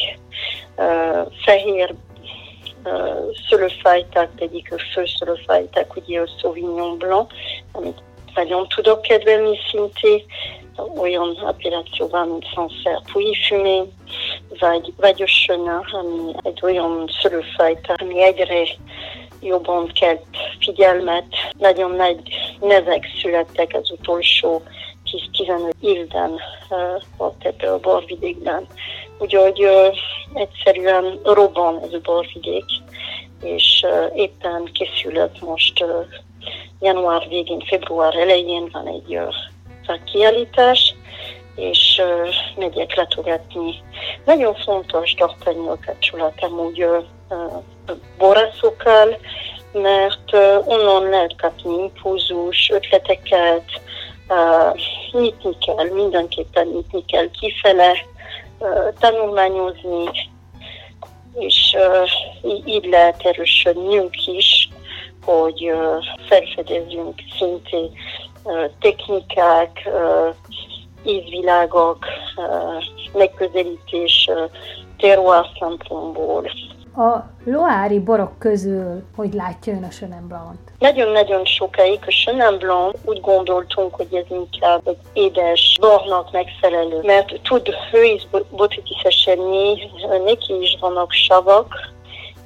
fehér 1.45 1.95
szőlőfajták, 3.49 4.29
egyik 4.35 4.73
főszőlőfajták, 4.93 5.95
ugye 5.95 6.21
a 6.21 6.29
Sauvignon 6.39 6.97
Blanc, 6.97 7.33
amit 7.71 8.01
nagyon 8.35 8.67
tudok 8.67 9.01
kedvelni 9.01 9.57
szintén, 9.71 10.23
olyan 10.97 11.35
appellációban, 11.35 12.27
mint 12.27 12.45
Sancerre 12.53 13.01
Pouilly 13.11 13.35
Fumé, 13.47 13.81
vagy, 14.59 14.93
ami 15.91 16.33
egy 16.41 16.59
olyan 16.61 17.09
ami 17.97 18.23
egyre 18.23 18.67
jobban 19.41 19.91
kelt 19.99 20.23
figyelmet. 20.59 21.25
Nagyon 21.57 21.91
nagy 21.91 22.21
nevek 22.59 23.07
születtek 23.21 23.73
az 23.73 23.91
utolsó 23.91 24.61
10-15 25.11 25.71
évben 25.81 26.31
uh, 26.69 27.01
ott 27.17 27.43
ebben 27.43 27.73
a 27.73 27.79
borvidékben. 27.79 28.67
Úgyhogy 29.19 29.63
uh, 29.63 29.97
egyszerűen 30.33 31.19
robban 31.23 31.81
ez 31.83 31.93
a 31.93 31.99
borvidék, 32.03 32.65
és 33.43 33.83
uh, 33.85 34.17
éppen 34.17 34.69
készülök 34.73 35.39
most 35.39 35.85
január 36.79 37.27
végén, 37.29 37.59
február 37.59 38.15
elején 38.15 38.69
van 38.71 38.87
egy 38.87 39.19
kiállítás, 40.03 40.95
és 41.55 42.01
megyek 42.55 42.95
letogatni. 42.95 43.75
Nagyon 44.25 44.55
fontos 44.55 45.13
tartani 45.13 45.67
a 45.67 45.77
kapcsolatom 45.85 46.59
úgy 46.59 46.83
uh, 46.83 47.03
borászokkal, 48.17 49.17
mert 49.71 50.33
onnan 50.65 51.09
lehet 51.09 51.35
kapni 51.37 51.77
impulzus, 51.77 52.69
ötleteket, 52.73 53.81
nyitni 55.11 55.57
kell, 55.57 55.89
mindenképpen 55.93 56.67
nyitni 56.67 57.05
kell 57.05 57.29
kifele, 57.39 57.93
tanulmányozni, 58.99 60.09
és 61.33 61.77
így 62.65 62.85
lehet 62.85 63.25
erősödnünk 63.25 64.27
is, 64.27 64.69
hogy 65.25 65.71
felfedezzünk 66.27 67.21
szintén 67.37 67.91
technikák, 68.79 69.89
ízvilágok, 71.05 72.05
megközelítés 73.13 74.29
terroir 74.97 75.45
szempontból. 75.59 76.51
A 76.97 77.29
loári 77.45 77.99
borok 77.99 78.39
közül 78.39 79.03
hogy 79.15 79.33
látja 79.33 79.73
ön 79.73 79.83
a 79.83 79.87
Chenin 79.87 80.27
Blanc-t? 80.27 80.71
Nagyon-nagyon 80.79 81.45
sokáig 81.45 81.99
a 82.05 82.11
Chenin 82.11 82.57
Blanc 82.57 82.97
úgy 83.05 83.21
gondoltunk, 83.21 83.95
hogy 83.95 84.07
ez 84.15 84.25
inkább 84.29 84.81
egy 84.87 84.97
édes 85.13 85.77
bornak 85.79 86.31
megfelelő, 86.31 87.01
mert 87.03 87.39
tud 87.43 87.69
ő 87.93 88.03
is 88.03 88.27
botítiszesedni, 88.49 89.91
neki 90.25 90.61
is 90.61 90.77
vannak 90.79 91.11
savak, 91.11 91.73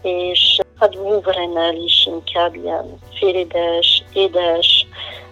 és 0.01 0.59
hát 0.79 0.95
Vouvrenel 0.95 1.75
is 1.75 2.05
inkább 2.05 2.55
ilyen 2.55 2.99
félédes, 3.13 4.03
édes, 4.13 4.87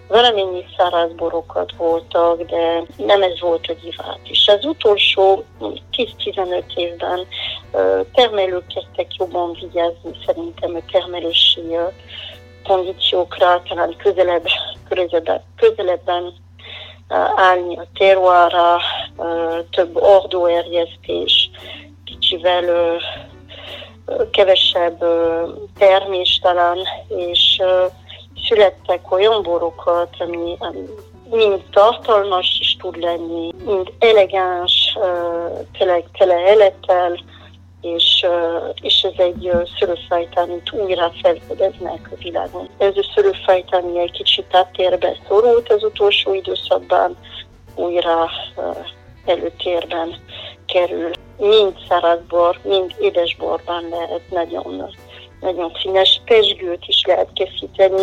valamennyi 0.08 0.64
száraz 0.76 1.12
borokat 1.12 1.72
voltak, 1.76 2.42
de 2.42 2.82
nem 2.96 3.22
ez 3.22 3.40
volt 3.40 3.66
a 3.66 3.74
divat. 3.82 4.18
És 4.22 4.48
az 4.48 4.64
utolsó 4.64 5.44
10-15 5.96 6.62
évben 6.74 7.26
termelők 8.12 8.66
kezdtek 8.66 9.14
jobban 9.14 9.52
vigyázni 9.60 10.10
szerintem 10.26 10.74
a 10.74 10.90
termelési 10.92 11.76
kondíciókra, 12.64 13.62
talán 13.68 13.96
közelebb, 13.96 14.46
közelebb, 14.88 15.42
közelebben 15.56 16.34
állni 17.36 17.76
a 17.76 17.86
terroára, 17.94 18.80
több 19.70 19.96
ordóerjesztés, 19.96 21.50
kicsivel 22.04 22.96
kevesebb 24.30 25.04
termés 25.78 26.38
talán, 26.42 26.78
és 27.08 27.62
születtek 28.48 29.12
olyan 29.12 29.42
borokat, 29.42 30.14
ami, 30.18 30.56
ami 30.58 30.84
mind 31.30 31.62
tartalmas 31.70 32.58
is 32.60 32.76
tud 32.76 32.96
lenni, 32.96 33.54
mind 33.64 33.92
elegáns, 33.98 34.98
tényleg 35.78 36.04
tele 36.18 36.52
élettel, 36.52 37.20
és, 37.80 38.26
és 38.82 39.02
ez 39.02 39.24
egy 39.24 39.50
szőlőfajta, 39.78 40.40
amit 40.40 40.72
újra 40.72 41.12
felfedeznek 41.22 42.08
a 42.12 42.16
világon. 42.18 42.68
Ez 42.78 42.96
a 42.96 43.04
ami 43.70 43.98
egy 43.98 44.10
kicsit 44.10 44.46
áttérbe 44.50 45.16
szorult 45.28 45.72
az 45.72 45.84
utolsó 45.84 46.34
időszakban, 46.34 47.16
újra 47.74 48.30
előtérben 49.24 50.14
kerül. 50.66 51.10
Mind 51.38 51.76
szárazbor, 51.88 52.58
mind 52.62 52.94
édesborban 53.00 53.88
lehet 53.88 54.30
nagyon 54.30 54.90
nagyon 55.40 55.72
színes 55.82 56.20
pesgőt 56.24 56.84
is 56.86 57.02
lehet 57.06 57.28
készíteni. 57.32 58.02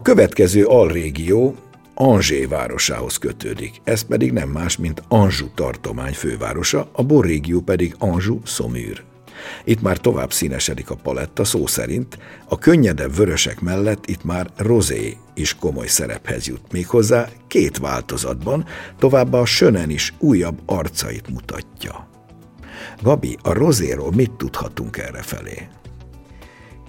Következő 0.00 0.64
alrégió 0.64 1.54
Angé 1.94 2.44
városához 2.44 3.16
kötődik, 3.16 3.80
ez 3.84 4.02
pedig 4.02 4.32
nem 4.32 4.48
más, 4.48 4.76
mint 4.76 5.02
Anjou 5.08 5.48
tartomány 5.54 6.12
fővárosa, 6.12 6.88
a 6.92 7.02
borrégió 7.02 7.60
pedig 7.60 7.94
Anjou 7.98 8.40
Szoműr. 8.44 9.02
Itt 9.64 9.82
már 9.82 9.98
tovább 9.98 10.32
színesedik 10.32 10.90
a 10.90 10.94
paletta 10.94 11.44
szó 11.44 11.66
szerint, 11.66 12.18
a 12.48 12.58
könnyedebb 12.58 13.16
vörösek 13.16 13.60
mellett 13.60 14.06
itt 14.06 14.24
már 14.24 14.50
rozé 14.56 15.16
is 15.34 15.54
komoly 15.54 15.86
szerephez 15.86 16.46
jut, 16.46 16.72
méghozzá 16.72 17.28
két 17.46 17.78
változatban, 17.78 18.64
továbbá 18.98 19.38
a 19.38 19.44
sönen 19.44 19.90
is 19.90 20.14
újabb 20.18 20.58
arcait 20.66 21.28
mutatja. 21.28 22.08
Gabi, 23.02 23.36
a 23.42 23.52
rozéról 23.52 24.12
mit 24.12 24.30
tudhatunk 24.30 24.96
erre 24.96 25.22
felé? 25.22 25.68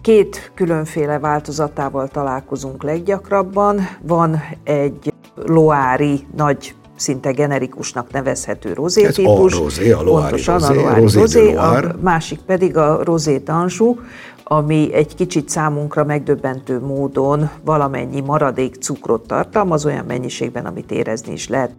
Két 0.03 0.51
különféle 0.55 1.19
változatával 1.19 2.07
találkozunk 2.07 2.83
leggyakrabban. 2.83 3.79
Van 4.01 4.41
egy 4.63 5.13
loári 5.35 6.27
nagy 6.35 6.75
szinte 6.95 7.31
generikusnak 7.31 8.11
nevezhető 8.11 8.73
rozé 8.73 9.03
Ez 9.03 9.13
típus. 9.13 9.53
a 9.53 9.57
rozé, 9.57 9.91
a 9.91 10.01
loári 10.01 10.43
Pontosan, 10.43 10.59
rozé, 10.59 10.77
a 10.77 10.81
loári 10.81 11.01
rozé, 11.01 11.19
rozé 11.19 11.53
a 11.53 11.95
másik 12.01 12.39
pedig 12.39 12.77
a 12.77 13.03
rozé 13.03 13.39
tansú, 13.39 13.99
ami 14.43 14.93
egy 14.93 15.15
kicsit 15.15 15.49
számunkra 15.49 16.03
megdöbbentő 16.03 16.79
módon 16.79 17.49
valamennyi 17.65 18.21
maradék 18.21 18.75
cukrot 18.75 19.27
tartalmaz, 19.27 19.85
olyan 19.85 20.05
mennyiségben, 20.05 20.65
amit 20.65 20.91
érezni 20.91 21.33
is 21.33 21.47
lehet. 21.47 21.71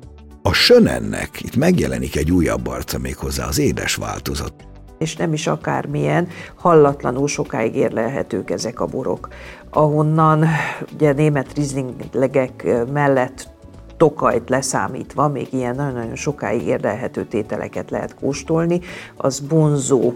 A 0.43 0.53
sönennek 0.53 1.43
itt 1.43 1.57
megjelenik 1.57 2.17
egy 2.17 2.31
újabb 2.31 2.67
arca 2.67 2.99
méghozzá 2.99 3.47
az 3.47 3.59
édes 3.59 3.95
változat. 3.95 4.55
És 4.99 5.17
nem 5.17 5.33
is 5.33 5.47
akármilyen, 5.47 6.29
hallatlanul 6.55 7.29
sokáig 7.29 7.77
érlelhetők 7.77 8.51
ezek 8.51 8.81
a 8.81 8.87
borok. 8.87 9.29
Ahonnan 9.71 10.47
ugye 10.95 11.13
német 11.13 11.53
rizlinglegek 11.55 12.67
mellett 12.93 13.53
Tokajt 13.97 14.49
leszámítva, 14.49 15.29
még 15.29 15.53
ilyen 15.53 15.75
nagyon-nagyon 15.75 16.17
sokáig 16.17 16.67
érlelhető 16.67 17.25
tételeket 17.25 17.91
lehet 17.91 18.15
kóstolni, 18.15 18.81
az 19.17 19.41
bonzó 19.41 20.13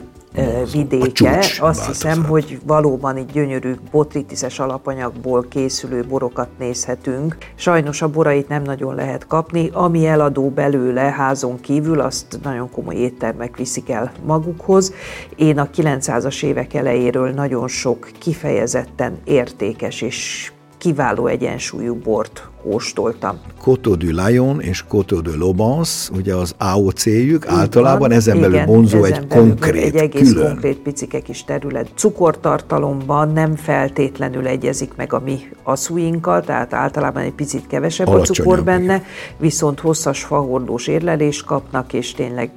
vidéke. 0.72 1.44
Azt 1.58 1.86
hiszem, 1.86 2.24
hogy 2.24 2.60
valóban 2.66 3.16
itt 3.16 3.32
gyönyörű 3.32 3.74
botritiszes 3.90 4.58
alapanyagból 4.58 5.46
készülő 5.48 6.04
borokat 6.04 6.48
nézhetünk. 6.58 7.36
Sajnos 7.54 8.02
a 8.02 8.08
borait 8.08 8.48
nem 8.48 8.62
nagyon 8.62 8.94
lehet 8.94 9.26
kapni, 9.26 9.70
ami 9.72 10.06
eladó 10.06 10.50
belőle 10.50 11.00
házon 11.00 11.60
kívül, 11.60 12.00
azt 12.00 12.38
nagyon 12.42 12.70
komoly 12.70 12.94
éttermek 12.94 13.56
viszik 13.56 13.90
el 13.90 14.12
magukhoz. 14.24 14.92
Én 15.36 15.58
a 15.58 15.68
900-as 15.76 16.42
évek 16.42 16.74
elejéről 16.74 17.30
nagyon 17.30 17.68
sok 17.68 18.10
kifejezetten 18.18 19.18
értékes 19.24 20.00
és 20.00 20.52
kiváló 20.78 21.26
egyensúlyú 21.26 21.94
bort 21.94 22.48
kóstoltam. 22.62 23.38
Coteau 23.62 23.96
du 23.96 24.10
Lion 24.26 24.60
és 24.60 24.84
Coteau 24.88 25.20
de 25.20 25.30
Lobans, 25.36 26.08
ugye 26.16 26.34
az 26.34 26.54
AOC-jük, 26.58 27.46
általában 27.46 28.10
ezen 28.10 28.36
igen, 28.36 28.50
belül 28.50 28.66
bonzó 28.66 29.04
ezen 29.04 29.22
egy 29.22 29.26
belül 29.26 29.44
konkrét, 29.48 29.82
Egy 29.82 29.96
egész 29.96 30.32
külön. 30.32 30.46
konkrét 30.46 30.78
picike 30.78 31.20
kis 31.20 31.44
terület. 31.44 31.88
Cukortartalomban 31.94 33.32
nem 33.32 33.56
feltétlenül 33.56 34.46
egyezik 34.46 34.92
meg 34.96 35.12
a 35.12 35.20
mi 35.24 35.38
aszúinkkal, 35.62 36.42
tehát 36.42 36.74
általában 36.74 37.22
egy 37.22 37.32
picit 37.34 37.66
kevesebb 37.66 38.06
Alacsonyabb, 38.06 38.30
a 38.30 38.34
cukor 38.34 38.64
benne, 38.64 38.94
igen. 38.94 39.02
viszont 39.38 39.80
hosszas 39.80 40.22
fahordós 40.24 40.86
érlelést 40.86 41.44
kapnak, 41.44 41.92
és 41.92 42.12
tényleg 42.12 42.50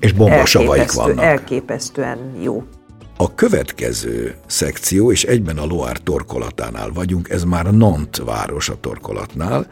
és 0.00 0.12
bombasavaik 0.12 0.92
vannak. 0.92 1.22
elképesztően 1.24 2.18
jó. 2.40 2.62
A 3.24 3.34
következő 3.34 4.34
szekció, 4.46 5.12
és 5.12 5.24
egyben 5.24 5.58
a 5.58 5.64
Loire 5.64 5.98
torkolatánál 6.02 6.90
vagyunk, 6.90 7.28
ez 7.28 7.44
már 7.44 7.74
Nant 7.74 8.16
város 8.16 8.68
a 8.68 8.80
torkolatnál, 8.80 9.66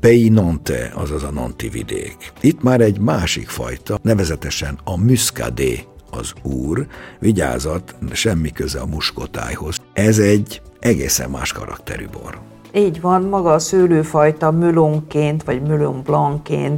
Pays 0.00 0.30
Nantes, 0.30 0.90
azaz 0.94 1.22
a 1.22 1.30
Nanti 1.30 1.68
vidék. 1.68 2.32
Itt 2.40 2.62
már 2.62 2.80
egy 2.80 2.98
másik 2.98 3.48
fajta, 3.48 3.98
nevezetesen 4.02 4.78
a 4.84 4.96
Muscadet 4.96 5.88
az 6.10 6.32
úr, 6.42 6.86
vigyázat, 7.18 7.94
semmi 8.12 8.52
köze 8.52 8.80
a 8.80 8.86
muskotájhoz. 8.86 9.76
Ez 9.92 10.18
egy 10.18 10.62
egészen 10.80 11.30
más 11.30 11.52
karakterű 11.52 12.06
bor. 12.12 12.40
Így 12.78 13.00
van, 13.00 13.22
maga 13.22 13.52
a 13.52 13.58
szőlőfajta 13.58 14.50
mülonként 14.50 15.42
vagy 15.42 15.62
mülon 15.62 16.02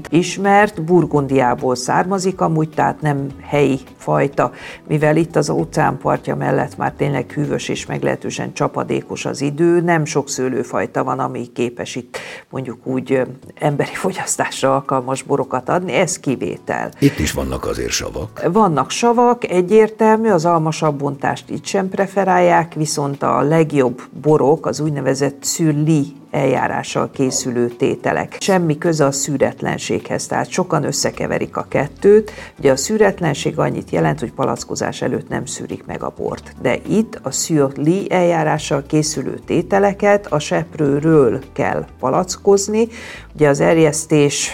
ismert, 0.09 0.83
Burgundiából 0.83 1.75
származik 1.75 2.41
amúgy, 2.41 2.69
tehát 2.69 3.01
nem 3.01 3.27
helyi 3.41 3.79
fajta, 3.97 4.53
mivel 4.87 5.17
itt 5.17 5.37
az 5.37 5.51
óceánpartja 5.51 6.37
mellett 6.37 6.77
már 6.77 6.93
tényleg 6.93 7.31
hűvös 7.31 7.69
és 7.69 7.87
meglehetősen 7.87 8.53
csapadékos 8.53 9.25
az 9.25 9.41
idő, 9.41 9.81
nem 9.81 10.05
sok 10.05 10.29
szőlőfajta 10.29 11.05
van, 11.05 11.19
ami 11.19 11.53
képes 11.53 11.97
itt 11.97 12.19
mondjuk 12.51 12.87
úgy 12.87 13.23
emberi 13.59 13.95
fogyasztásra 13.95 14.75
alkalmas 14.75 15.23
borokat 15.23 15.69
adni, 15.69 15.93
ez 15.93 16.19
kivétel. 16.19 16.91
Itt 16.99 17.19
is 17.19 17.33
vannak 17.33 17.67
azért 17.67 17.91
savak. 17.91 18.49
Vannak 18.53 18.91
savak, 18.91 19.51
egyértelmű, 19.51 20.29
az 20.29 20.45
almasabb 20.45 20.99
bontást 20.99 21.51
itt 21.51 21.65
sem 21.65 21.89
preferálják, 21.89 22.75
viszont 22.75 23.23
a 23.23 23.41
legjobb 23.41 24.03
borok, 24.23 24.67
az 24.67 24.81
úgynevezett 24.81 25.45
szűr 25.45 25.75
li 25.91 26.13
eljárással 26.31 27.11
készülő 27.11 27.69
tételek. 27.69 28.37
Semmi 28.41 28.79
köze 28.79 29.05
a 29.05 29.13
szűretlenséghez, 29.13 30.27
tehát 30.27 30.51
sokan 30.51 30.85
összekeverik 30.85 31.57
a 31.57 31.67
kettőt. 31.69 32.33
Ugye 32.59 32.73
a 32.73 32.77
szűretlenség 32.77 33.59
annyit 33.59 33.91
jelent, 33.91 34.21
hogy 34.21 34.33
palackozás 34.33 35.03
előtt 35.03 35.29
nem 35.29 35.45
szűrik 35.45 35.87
meg 35.87 36.03
a 36.03 36.13
bort. 36.17 36.55
De 36.63 36.79
itt 36.89 37.21
a 37.23 37.31
li 37.75 38.11
eljárással 38.11 38.85
készülő 38.87 39.39
tételeket 39.47 40.27
a 40.27 40.39
seprőről 40.39 41.41
kell 41.53 41.87
palackozni. 41.99 42.89
Ugye 43.35 43.49
az 43.49 43.61
erjesztés 43.61 44.51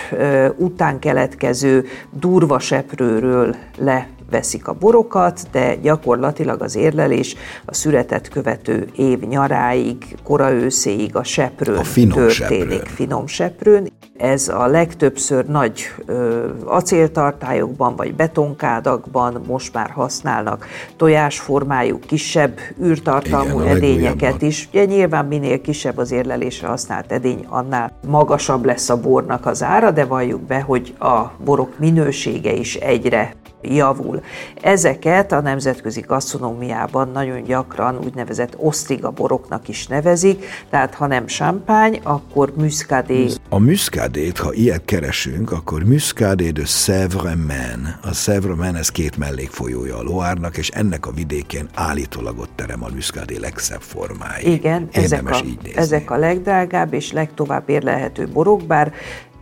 után 0.57 0.99
keletkező 0.99 1.85
durva 2.11 2.59
seprőről 2.59 3.57
le 3.79 4.09
veszik 4.37 4.69
a 4.69 4.73
borokat, 4.73 5.41
de 5.53 5.75
gyakorlatilag 5.75 6.63
az 6.63 6.77
érlelés 6.77 7.35
a 7.65 7.75
születet 7.75 8.29
követő 8.29 8.89
év 8.97 9.21
nyaráig, 9.21 10.17
kora 10.23 10.51
őszéig 10.51 11.17
a 11.17 11.25
seprőn 11.25 11.79
a 11.79 11.85
finom 11.85 12.17
történik, 12.17 12.71
seprőn. 12.71 12.95
finom 12.95 13.27
seprőn. 13.27 13.93
Ez 14.19 14.49
a 14.49 14.67
legtöbbször 14.67 15.47
nagy 15.47 15.81
ö, 16.07 16.49
acéltartályokban 16.65 17.97
vagy 17.97 18.15
betonkádakban 18.15 19.43
most 19.47 19.75
már 19.75 19.91
használnak 19.91 20.67
tojásformájú, 20.97 21.99
kisebb 21.99 22.59
űrtartalmú 22.83 23.61
Igen, 23.61 23.77
edényeket 23.77 24.43
is. 24.43 24.69
Ugye 24.71 24.85
nyilván 24.85 25.27
minél 25.27 25.61
kisebb 25.61 25.99
az 25.99 26.13
érlelésre 26.13 26.67
használt 26.67 27.13
edény, 27.13 27.47
annál 27.49 27.93
magasabb 28.07 28.65
lesz 28.65 28.89
a 28.89 29.01
bornak 29.01 29.47
az 29.47 29.63
ára, 29.63 29.91
de 29.91 30.05
valljuk 30.05 30.41
be, 30.41 30.61
hogy 30.61 30.95
a 30.99 31.23
borok 31.45 31.79
minősége 31.79 32.53
is 32.53 32.75
egyre 32.75 33.35
javul. 33.75 34.23
Ezeket 34.61 35.33
a 35.33 35.41
nemzetközi 35.41 36.01
gasztronómiában 36.01 37.11
nagyon 37.13 37.43
gyakran 37.43 37.99
úgynevezett 38.05 38.55
osztriga 38.57 39.11
boroknak 39.11 39.69
is 39.69 39.87
nevezik, 39.87 40.45
tehát 40.71 40.95
ha 40.95 41.07
nem 41.07 41.27
champagne, 41.27 41.99
akkor 42.03 42.53
muscadet. 42.57 43.41
A 43.49 43.59
muscadet, 43.59 44.39
ha 44.39 44.53
ilyet 44.53 44.85
keresünk, 44.85 45.53
akkor 45.53 45.85
muscadet 45.85 46.55
de 46.57 46.65
Sèvres-Men. 46.65 47.99
A 48.03 48.13
Sèvres-Men, 48.13 48.77
ez 48.77 48.91
két 48.91 49.17
mellékfolyója 49.17 49.99
a 49.99 50.03
Loárnak, 50.03 50.57
és 50.57 50.69
ennek 50.69 51.07
a 51.07 51.11
vidékén 51.11 51.69
állítólag 51.75 52.39
ott 52.39 52.51
terem 52.55 52.85
a 52.85 52.89
muscadet 52.95 53.39
legszebb 53.39 53.81
formái. 53.81 54.53
Igen, 54.53 54.89
ezek 54.93 55.31
a, 55.31 55.43
ezek 55.75 56.11
a 56.11 56.17
legdrágább 56.17 56.93
és 56.93 57.13
legtovább 57.13 57.69
érlelhető 57.69 58.27
borok, 58.27 58.63
bár 58.63 58.93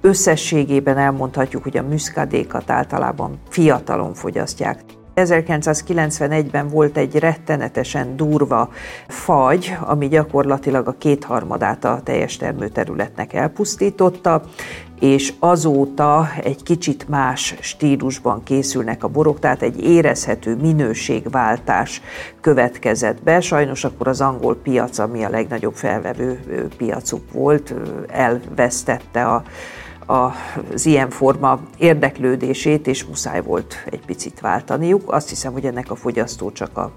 Összességében 0.06 0.98
elmondhatjuk, 0.98 1.62
hogy 1.62 1.76
a 1.76 1.82
müszkadékat 1.82 2.70
általában 2.70 3.38
fiatalon 3.48 4.14
fogyasztják. 4.14 4.80
1991-ben 5.14 6.68
volt 6.68 6.96
egy 6.96 7.18
rettenetesen 7.18 8.16
durva 8.16 8.70
fagy, 9.08 9.76
ami 9.80 10.08
gyakorlatilag 10.08 10.88
a 10.88 10.94
kétharmadát 10.98 11.84
a 11.84 12.00
teljes 12.04 12.36
termőterületnek 12.36 13.32
elpusztította, 13.32 14.42
és 15.00 15.32
azóta 15.38 16.28
egy 16.42 16.62
kicsit 16.62 17.08
más 17.08 17.54
stílusban 17.60 18.42
készülnek 18.42 19.04
a 19.04 19.08
borok, 19.08 19.38
tehát 19.38 19.62
egy 19.62 19.84
érezhető 19.84 20.56
minőségváltás 20.56 22.02
következett 22.40 23.22
be. 23.22 23.40
Sajnos 23.40 23.84
akkor 23.84 24.08
az 24.08 24.20
angol 24.20 24.56
piac, 24.56 24.98
ami 24.98 25.24
a 25.24 25.30
legnagyobb 25.30 25.74
felvevő 25.74 26.38
piacuk 26.76 27.32
volt, 27.32 27.74
elvesztette 28.08 29.24
a 29.24 29.42
az 30.06 30.86
ilyen 30.86 31.10
forma 31.10 31.60
érdeklődését, 31.78 32.86
és 32.86 33.04
muszáj 33.04 33.42
volt 33.42 33.84
egy 33.90 34.04
picit 34.06 34.40
váltaniuk. 34.40 35.12
Azt 35.12 35.28
hiszem, 35.28 35.52
hogy 35.52 35.64
ennek 35.64 35.90
a 35.90 35.94
fogyasztó 35.94 36.52
csak 36.52 36.76
a 36.78 36.92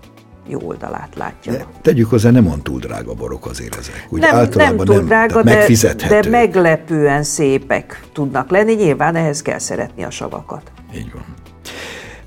jó 0.47 0.59
oldalát 0.63 1.15
látja. 1.15 1.51
De 1.51 1.65
tegyük 1.81 2.09
hozzá, 2.09 2.29
nem 2.29 2.47
on 2.47 2.61
túl 2.61 2.79
drága 2.79 3.13
borok 3.13 3.45
azért 3.45 3.75
ezek. 3.75 4.07
Úgy 4.09 4.19
nem, 4.19 4.35
általában 4.35 4.75
nem 4.75 4.85
túl 4.85 4.95
nem, 4.95 5.05
drága, 5.05 5.43
de, 5.43 5.67
de 6.07 6.29
meglepően 6.29 7.23
szépek 7.23 8.03
tudnak 8.13 8.49
lenni. 8.49 8.73
Nyilván 8.73 9.15
ehhez 9.15 9.41
kell 9.41 9.59
szeretni 9.59 10.03
a 10.03 10.09
savakat. 10.09 10.71
Így 10.95 11.11
van. 11.13 11.25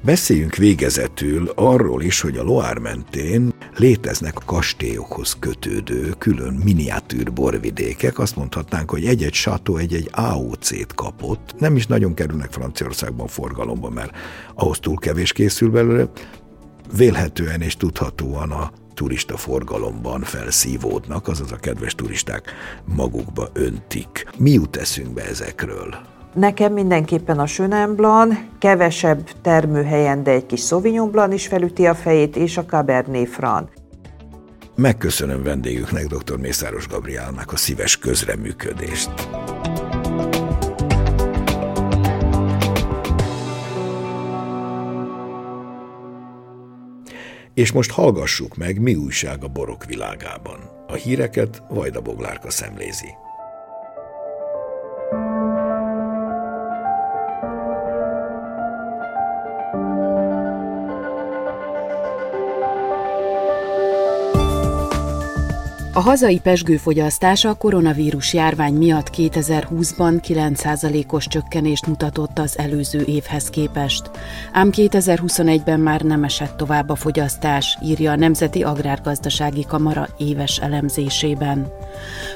Beszéljünk 0.00 0.54
végezetül 0.54 1.52
arról 1.54 2.02
is, 2.02 2.20
hogy 2.20 2.36
a 2.36 2.42
Loár 2.42 2.78
mentén 2.78 3.49
léteznek 3.80 4.36
a 4.36 4.44
kastélyokhoz 4.44 5.36
kötődő 5.38 6.14
külön 6.18 6.54
miniatűr 6.54 7.32
borvidékek. 7.32 8.18
Azt 8.18 8.36
mondhatnánk, 8.36 8.90
hogy 8.90 9.04
egy-egy 9.04 9.34
sató 9.34 9.76
egy-egy 9.76 10.08
AOC-t 10.12 10.94
kapott. 10.94 11.54
Nem 11.58 11.76
is 11.76 11.86
nagyon 11.86 12.14
kerülnek 12.14 12.52
Franciaországban 12.52 13.26
forgalomba, 13.26 13.90
mert 13.90 14.16
ahhoz 14.54 14.78
túl 14.78 14.96
kevés 14.96 15.32
készül 15.32 15.70
belőle. 15.70 16.10
Vélhetően 16.96 17.60
és 17.60 17.76
tudhatóan 17.76 18.50
a 18.50 18.72
turista 18.94 19.36
forgalomban 19.36 20.20
felszívódnak, 20.20 21.28
azaz 21.28 21.52
a 21.52 21.56
kedves 21.56 21.94
turisták 21.94 22.52
magukba 22.84 23.48
öntik. 23.52 24.26
Mi 24.38 24.50
jut 24.50 24.76
eszünkbe 24.76 25.22
ezekről? 25.24 26.09
Nekem 26.34 26.72
mindenképpen 26.72 27.38
a 27.38 27.44
Chenin 27.44 27.94
Blanc, 27.94 28.34
kevesebb 28.58 29.28
termőhelyen, 29.42 30.22
de 30.22 30.30
egy 30.30 30.46
kis 30.46 30.60
Sauvignon 30.60 31.10
Blanc 31.10 31.34
is 31.34 31.46
felüti 31.46 31.86
a 31.86 31.94
fejét, 31.94 32.36
és 32.36 32.56
a 32.56 32.64
Cabernet 32.64 33.28
Franc. 33.28 33.68
Megköszönöm 34.74 35.42
vendégüknek, 35.42 36.06
dr. 36.06 36.36
Mészáros 36.36 36.88
Gabriálnak 36.88 37.52
a 37.52 37.56
szíves 37.56 37.98
közreműködést. 37.98 39.10
És 47.54 47.72
most 47.72 47.90
hallgassuk 47.90 48.56
meg, 48.56 48.80
mi 48.80 48.94
újság 48.94 49.44
a 49.44 49.48
borok 49.48 49.84
világában. 49.84 50.58
A 50.86 50.94
híreket 50.94 51.62
Vajda 51.68 52.00
Boglárka 52.00 52.50
szemlézi. 52.50 53.08
A 66.00 66.02
hazai 66.02 66.38
pesgőfogyasztás 66.38 67.44
a 67.44 67.54
koronavírus 67.54 68.34
járvány 68.34 68.74
miatt 68.74 69.10
2020-ban 69.16 70.20
9%-os 70.28 71.26
csökkenést 71.26 71.86
mutatott 71.86 72.38
az 72.38 72.58
előző 72.58 73.04
évhez 73.06 73.50
képest. 73.50 74.10
Ám 74.52 74.70
2021-ben 74.72 75.80
már 75.80 76.00
nem 76.00 76.24
esett 76.24 76.56
tovább 76.56 76.88
a 76.88 76.94
fogyasztás, 76.94 77.78
írja 77.84 78.12
a 78.12 78.16
Nemzeti 78.16 78.62
Agrárgazdasági 78.62 79.64
Kamara 79.68 80.08
éves 80.18 80.58
elemzésében. 80.58 81.72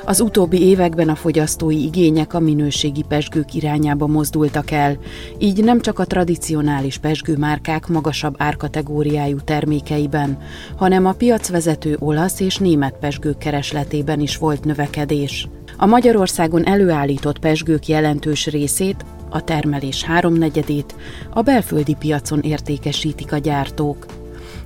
Az 0.05 0.21
utóbbi 0.21 0.63
években 0.63 1.09
a 1.09 1.15
fogyasztói 1.15 1.85
igények 1.85 2.35
a 2.35 2.41
minőségi 2.41 3.05
pesgők 3.09 3.55
irányába 3.55 4.07
mozdultak 4.07 4.71
el, 4.71 4.97
így 5.39 5.65
nem 5.65 5.81
csak 5.81 5.99
a 5.99 6.05
tradicionális 6.05 6.99
pesgőmárkák 6.99 7.87
magasabb 7.87 8.35
árkategóriájú 8.39 9.39
termékeiben, 9.41 10.39
hanem 10.77 11.07
a 11.07 11.13
piacvezető 11.13 11.97
olasz 12.01 12.41
és 12.41 12.59
német 12.59 12.95
pesgők 13.01 13.39
keresletében 13.55 14.21
is 14.21 14.37
volt 14.37 14.65
növekedés. 14.65 15.49
A 15.77 15.87
Magyarországon 15.87 16.67
előállított 16.67 17.39
pesgők 17.39 17.87
jelentős 17.87 18.47
részét, 18.47 19.05
a 19.31 19.45
termelés 19.45 20.03
háromnegyedét 20.03 20.95
a 21.33 21.43
belföldi 21.43 21.97
piacon 21.99 22.41
értékesítik 22.41 23.33
a 23.33 23.39
gyártók. 23.39 24.07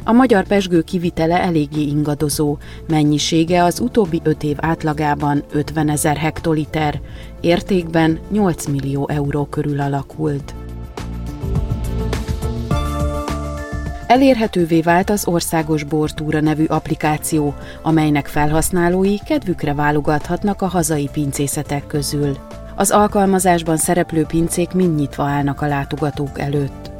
A 0.05 0.13
magyar 0.13 0.47
pesgő 0.47 0.83
kivitele 0.83 1.41
eléggé 1.43 1.81
ingadozó, 1.81 2.57
mennyisége 2.89 3.65
az 3.65 3.81
utóbbi 3.81 4.21
öt 4.25 4.43
év 4.43 4.57
átlagában 4.61 5.45
50 5.53 5.89
ezer 5.89 6.17
hektoliter, 6.17 7.01
értékben 7.41 8.19
8 8.31 8.67
millió 8.67 9.09
euró 9.09 9.45
körül 9.45 9.81
alakult. 9.81 10.55
Elérhetővé 14.09 14.81
vált 14.81 15.11
az 15.11 15.27
Országos 15.27 15.85
Bortúra 15.85 16.41
nevű 16.41 16.65
applikáció, 16.65 17.55
amelynek 17.83 18.27
felhasználói 18.27 19.19
kedvükre 19.19 19.75
válogathatnak 19.75 20.63
a 20.63 20.67
hazai 20.67 21.09
pincészetek 21.13 21.87
közül. 21.87 22.37
Az 22.77 22.91
alkalmazásban 22.91 23.77
szereplő 23.77 24.25
pincék 24.25 24.73
mind 24.73 24.97
nyitva 24.97 25.25
állnak 25.25 25.61
a 25.61 25.67
látogatók 25.67 26.39
előtt. 26.39 26.91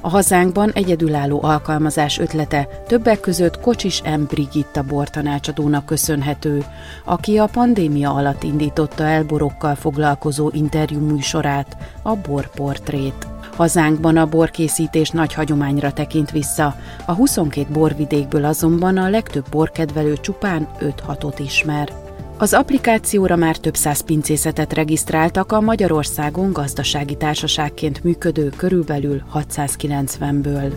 A 0.00 0.08
hazánkban 0.08 0.70
egyedülálló 0.74 1.42
alkalmazás 1.42 2.18
ötlete 2.18 2.68
többek 2.86 3.20
között 3.20 3.60
Kocsis 3.60 4.02
M. 4.02 4.22
Brigitta 4.28 4.82
bortanácsadónak 4.82 5.86
köszönhető, 5.86 6.64
aki 7.04 7.38
a 7.38 7.46
pandémia 7.52 8.14
alatt 8.14 8.42
indította 8.42 9.04
el 9.04 9.24
borokkal 9.24 9.74
foglalkozó 9.74 10.50
interjú 10.52 11.00
műsorát, 11.00 11.76
a 12.02 12.16
Borportrét. 12.16 13.33
Hazánkban 13.56 14.16
a 14.16 14.26
borkészítés 14.26 15.10
nagy 15.10 15.34
hagyományra 15.34 15.92
tekint 15.92 16.30
vissza, 16.30 16.76
a 17.06 17.12
22 17.12 17.72
borvidékből 17.72 18.44
azonban 18.44 18.96
a 18.96 19.08
legtöbb 19.08 19.48
borkedvelő 19.50 20.16
csupán 20.16 20.68
5-6-ot 20.80 21.34
ismer. 21.38 21.92
Az 22.38 22.52
applikációra 22.52 23.36
már 23.36 23.56
több 23.56 23.74
száz 23.74 24.00
pincészetet 24.00 24.72
regisztráltak 24.72 25.52
a 25.52 25.60
Magyarországon 25.60 26.52
gazdasági 26.52 27.16
társaságként 27.16 28.04
működő 28.04 28.48
körülbelül 28.56 29.22
690-ből. 29.34 30.72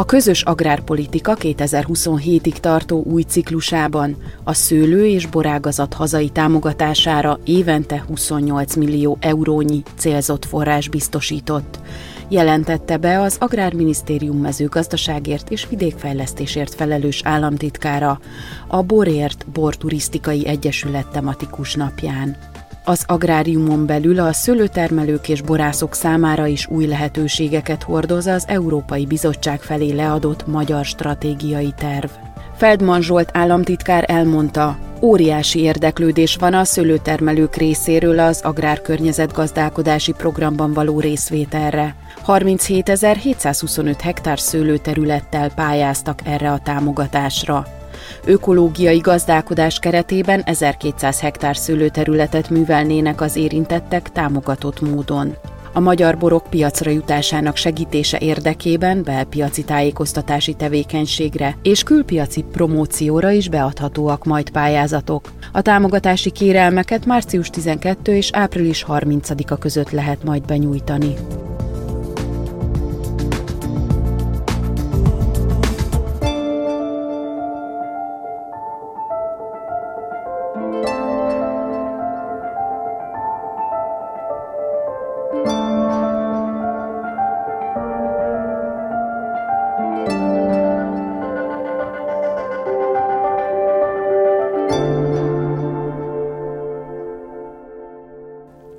A 0.00 0.04
közös 0.04 0.42
agrárpolitika 0.42 1.36
2027-ig 1.40 2.52
tartó 2.52 3.02
új 3.02 3.22
ciklusában 3.22 4.16
a 4.44 4.54
szőlő 4.54 5.06
és 5.06 5.26
borágazat 5.26 5.94
hazai 5.94 6.28
támogatására 6.28 7.38
évente 7.44 8.04
28 8.06 8.74
millió 8.74 9.16
eurónyi 9.20 9.82
célzott 9.96 10.44
forrás 10.44 10.88
biztosított, 10.88 11.80
jelentette 12.28 12.96
be 12.96 13.20
az 13.20 13.36
Agrárminisztérium 13.40 14.38
mezőgazdaságért 14.38 15.50
és 15.50 15.66
vidékfejlesztésért 15.68 16.74
felelős 16.74 17.20
államtitkára 17.24 18.20
a 18.68 18.82
Borért 18.82 19.46
Borturisztikai 19.52 20.46
Egyesület 20.46 21.08
tematikus 21.08 21.74
napján. 21.74 22.36
Az 22.84 23.04
agráriumon 23.06 23.86
belül 23.86 24.18
a 24.18 24.32
szőlőtermelők 24.32 25.28
és 25.28 25.42
borászok 25.42 25.94
számára 25.94 26.46
is 26.46 26.66
új 26.66 26.86
lehetőségeket 26.86 27.82
hordoz 27.82 28.26
az 28.26 28.44
Európai 28.46 29.06
Bizottság 29.06 29.60
felé 29.60 29.90
leadott 29.92 30.46
magyar 30.46 30.84
stratégiai 30.84 31.72
terv. 31.76 32.10
Feldman 32.56 33.00
Zsolt 33.00 33.30
államtitkár 33.32 34.04
elmondta, 34.06 34.78
óriási 35.00 35.60
érdeklődés 35.60 36.36
van 36.36 36.54
a 36.54 36.64
szőlőtermelők 36.64 37.56
részéről 37.56 38.18
az 38.18 38.40
agrárkörnyezetgazdálkodási 38.40 40.12
programban 40.12 40.72
való 40.72 41.00
részvételre. 41.00 41.94
37.725 42.26 43.94
hektár 44.02 44.40
szőlőterülettel 44.40 45.50
pályáztak 45.50 46.20
erre 46.24 46.52
a 46.52 46.58
támogatásra. 46.58 47.79
Ökológiai 48.24 48.98
gazdálkodás 48.98 49.78
keretében 49.78 50.42
1200 50.44 51.20
hektár 51.20 51.56
szőlőterületet 51.56 52.50
művelnének 52.50 53.20
az 53.20 53.36
érintettek 53.36 54.12
támogatott 54.12 54.80
módon. 54.80 55.36
A 55.72 55.80
magyar 55.80 56.18
borok 56.18 56.46
piacra 56.50 56.90
jutásának 56.90 57.56
segítése 57.56 58.18
érdekében 58.18 59.02
belpiaci 59.02 59.64
tájékoztatási 59.64 60.54
tevékenységre 60.54 61.56
és 61.62 61.82
külpiaci 61.82 62.44
promócióra 62.52 63.30
is 63.30 63.48
beadhatóak 63.48 64.24
majd 64.24 64.50
pályázatok. 64.50 65.32
A 65.52 65.62
támogatási 65.62 66.30
kérelmeket 66.30 67.06
március 67.06 67.50
12 67.50 68.14
és 68.14 68.30
április 68.32 68.84
30-a 68.88 69.56
között 69.56 69.90
lehet 69.90 70.24
majd 70.24 70.44
benyújtani. 70.44 71.14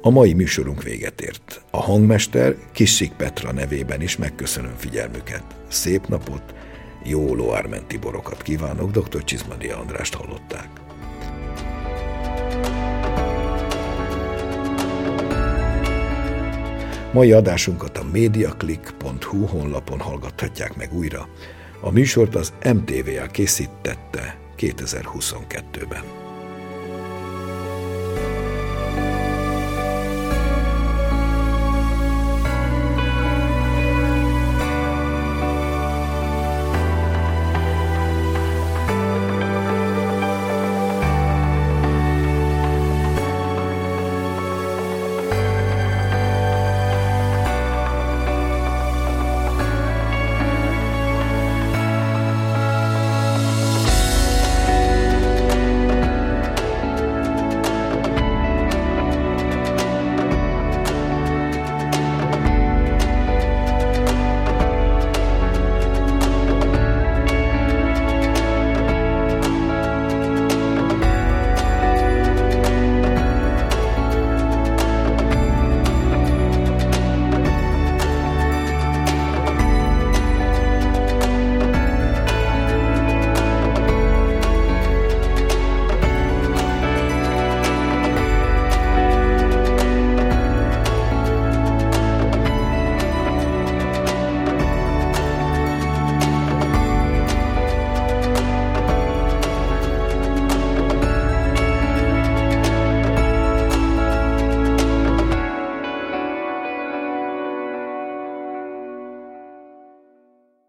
A 0.04 0.10
mai 0.10 0.34
műsorunk 0.34 0.84
véget 0.84 1.22
ért. 1.22 1.62
A 1.72 1.82
hangmester 1.82 2.56
Kissik 2.72 3.12
Petra 3.12 3.52
nevében 3.52 4.02
is 4.02 4.18
megköszönöm 4.18 4.76
figyelmüket. 4.78 5.44
Szép 5.68 6.08
napot, 6.08 6.54
jó 7.04 7.36
loármenti 7.36 7.98
borokat 7.98 8.42
kívánok, 8.42 8.92
dr. 8.92 9.24
Csizmadi 9.24 9.68
Andrást 9.68 10.14
hallották. 10.14 10.70
Mai 17.14 17.32
adásunkat 17.32 17.98
a 17.98 18.04
mediaclick.hu 18.12 19.46
honlapon 19.46 20.00
hallgathatják 20.00 20.76
meg 20.76 20.94
újra. 20.94 21.28
A 21.82 21.92
műsort 21.92 22.36
az 22.36 22.54
MTVA 22.64 23.26
készítette 23.26 24.38
2022-ben. 24.58 26.21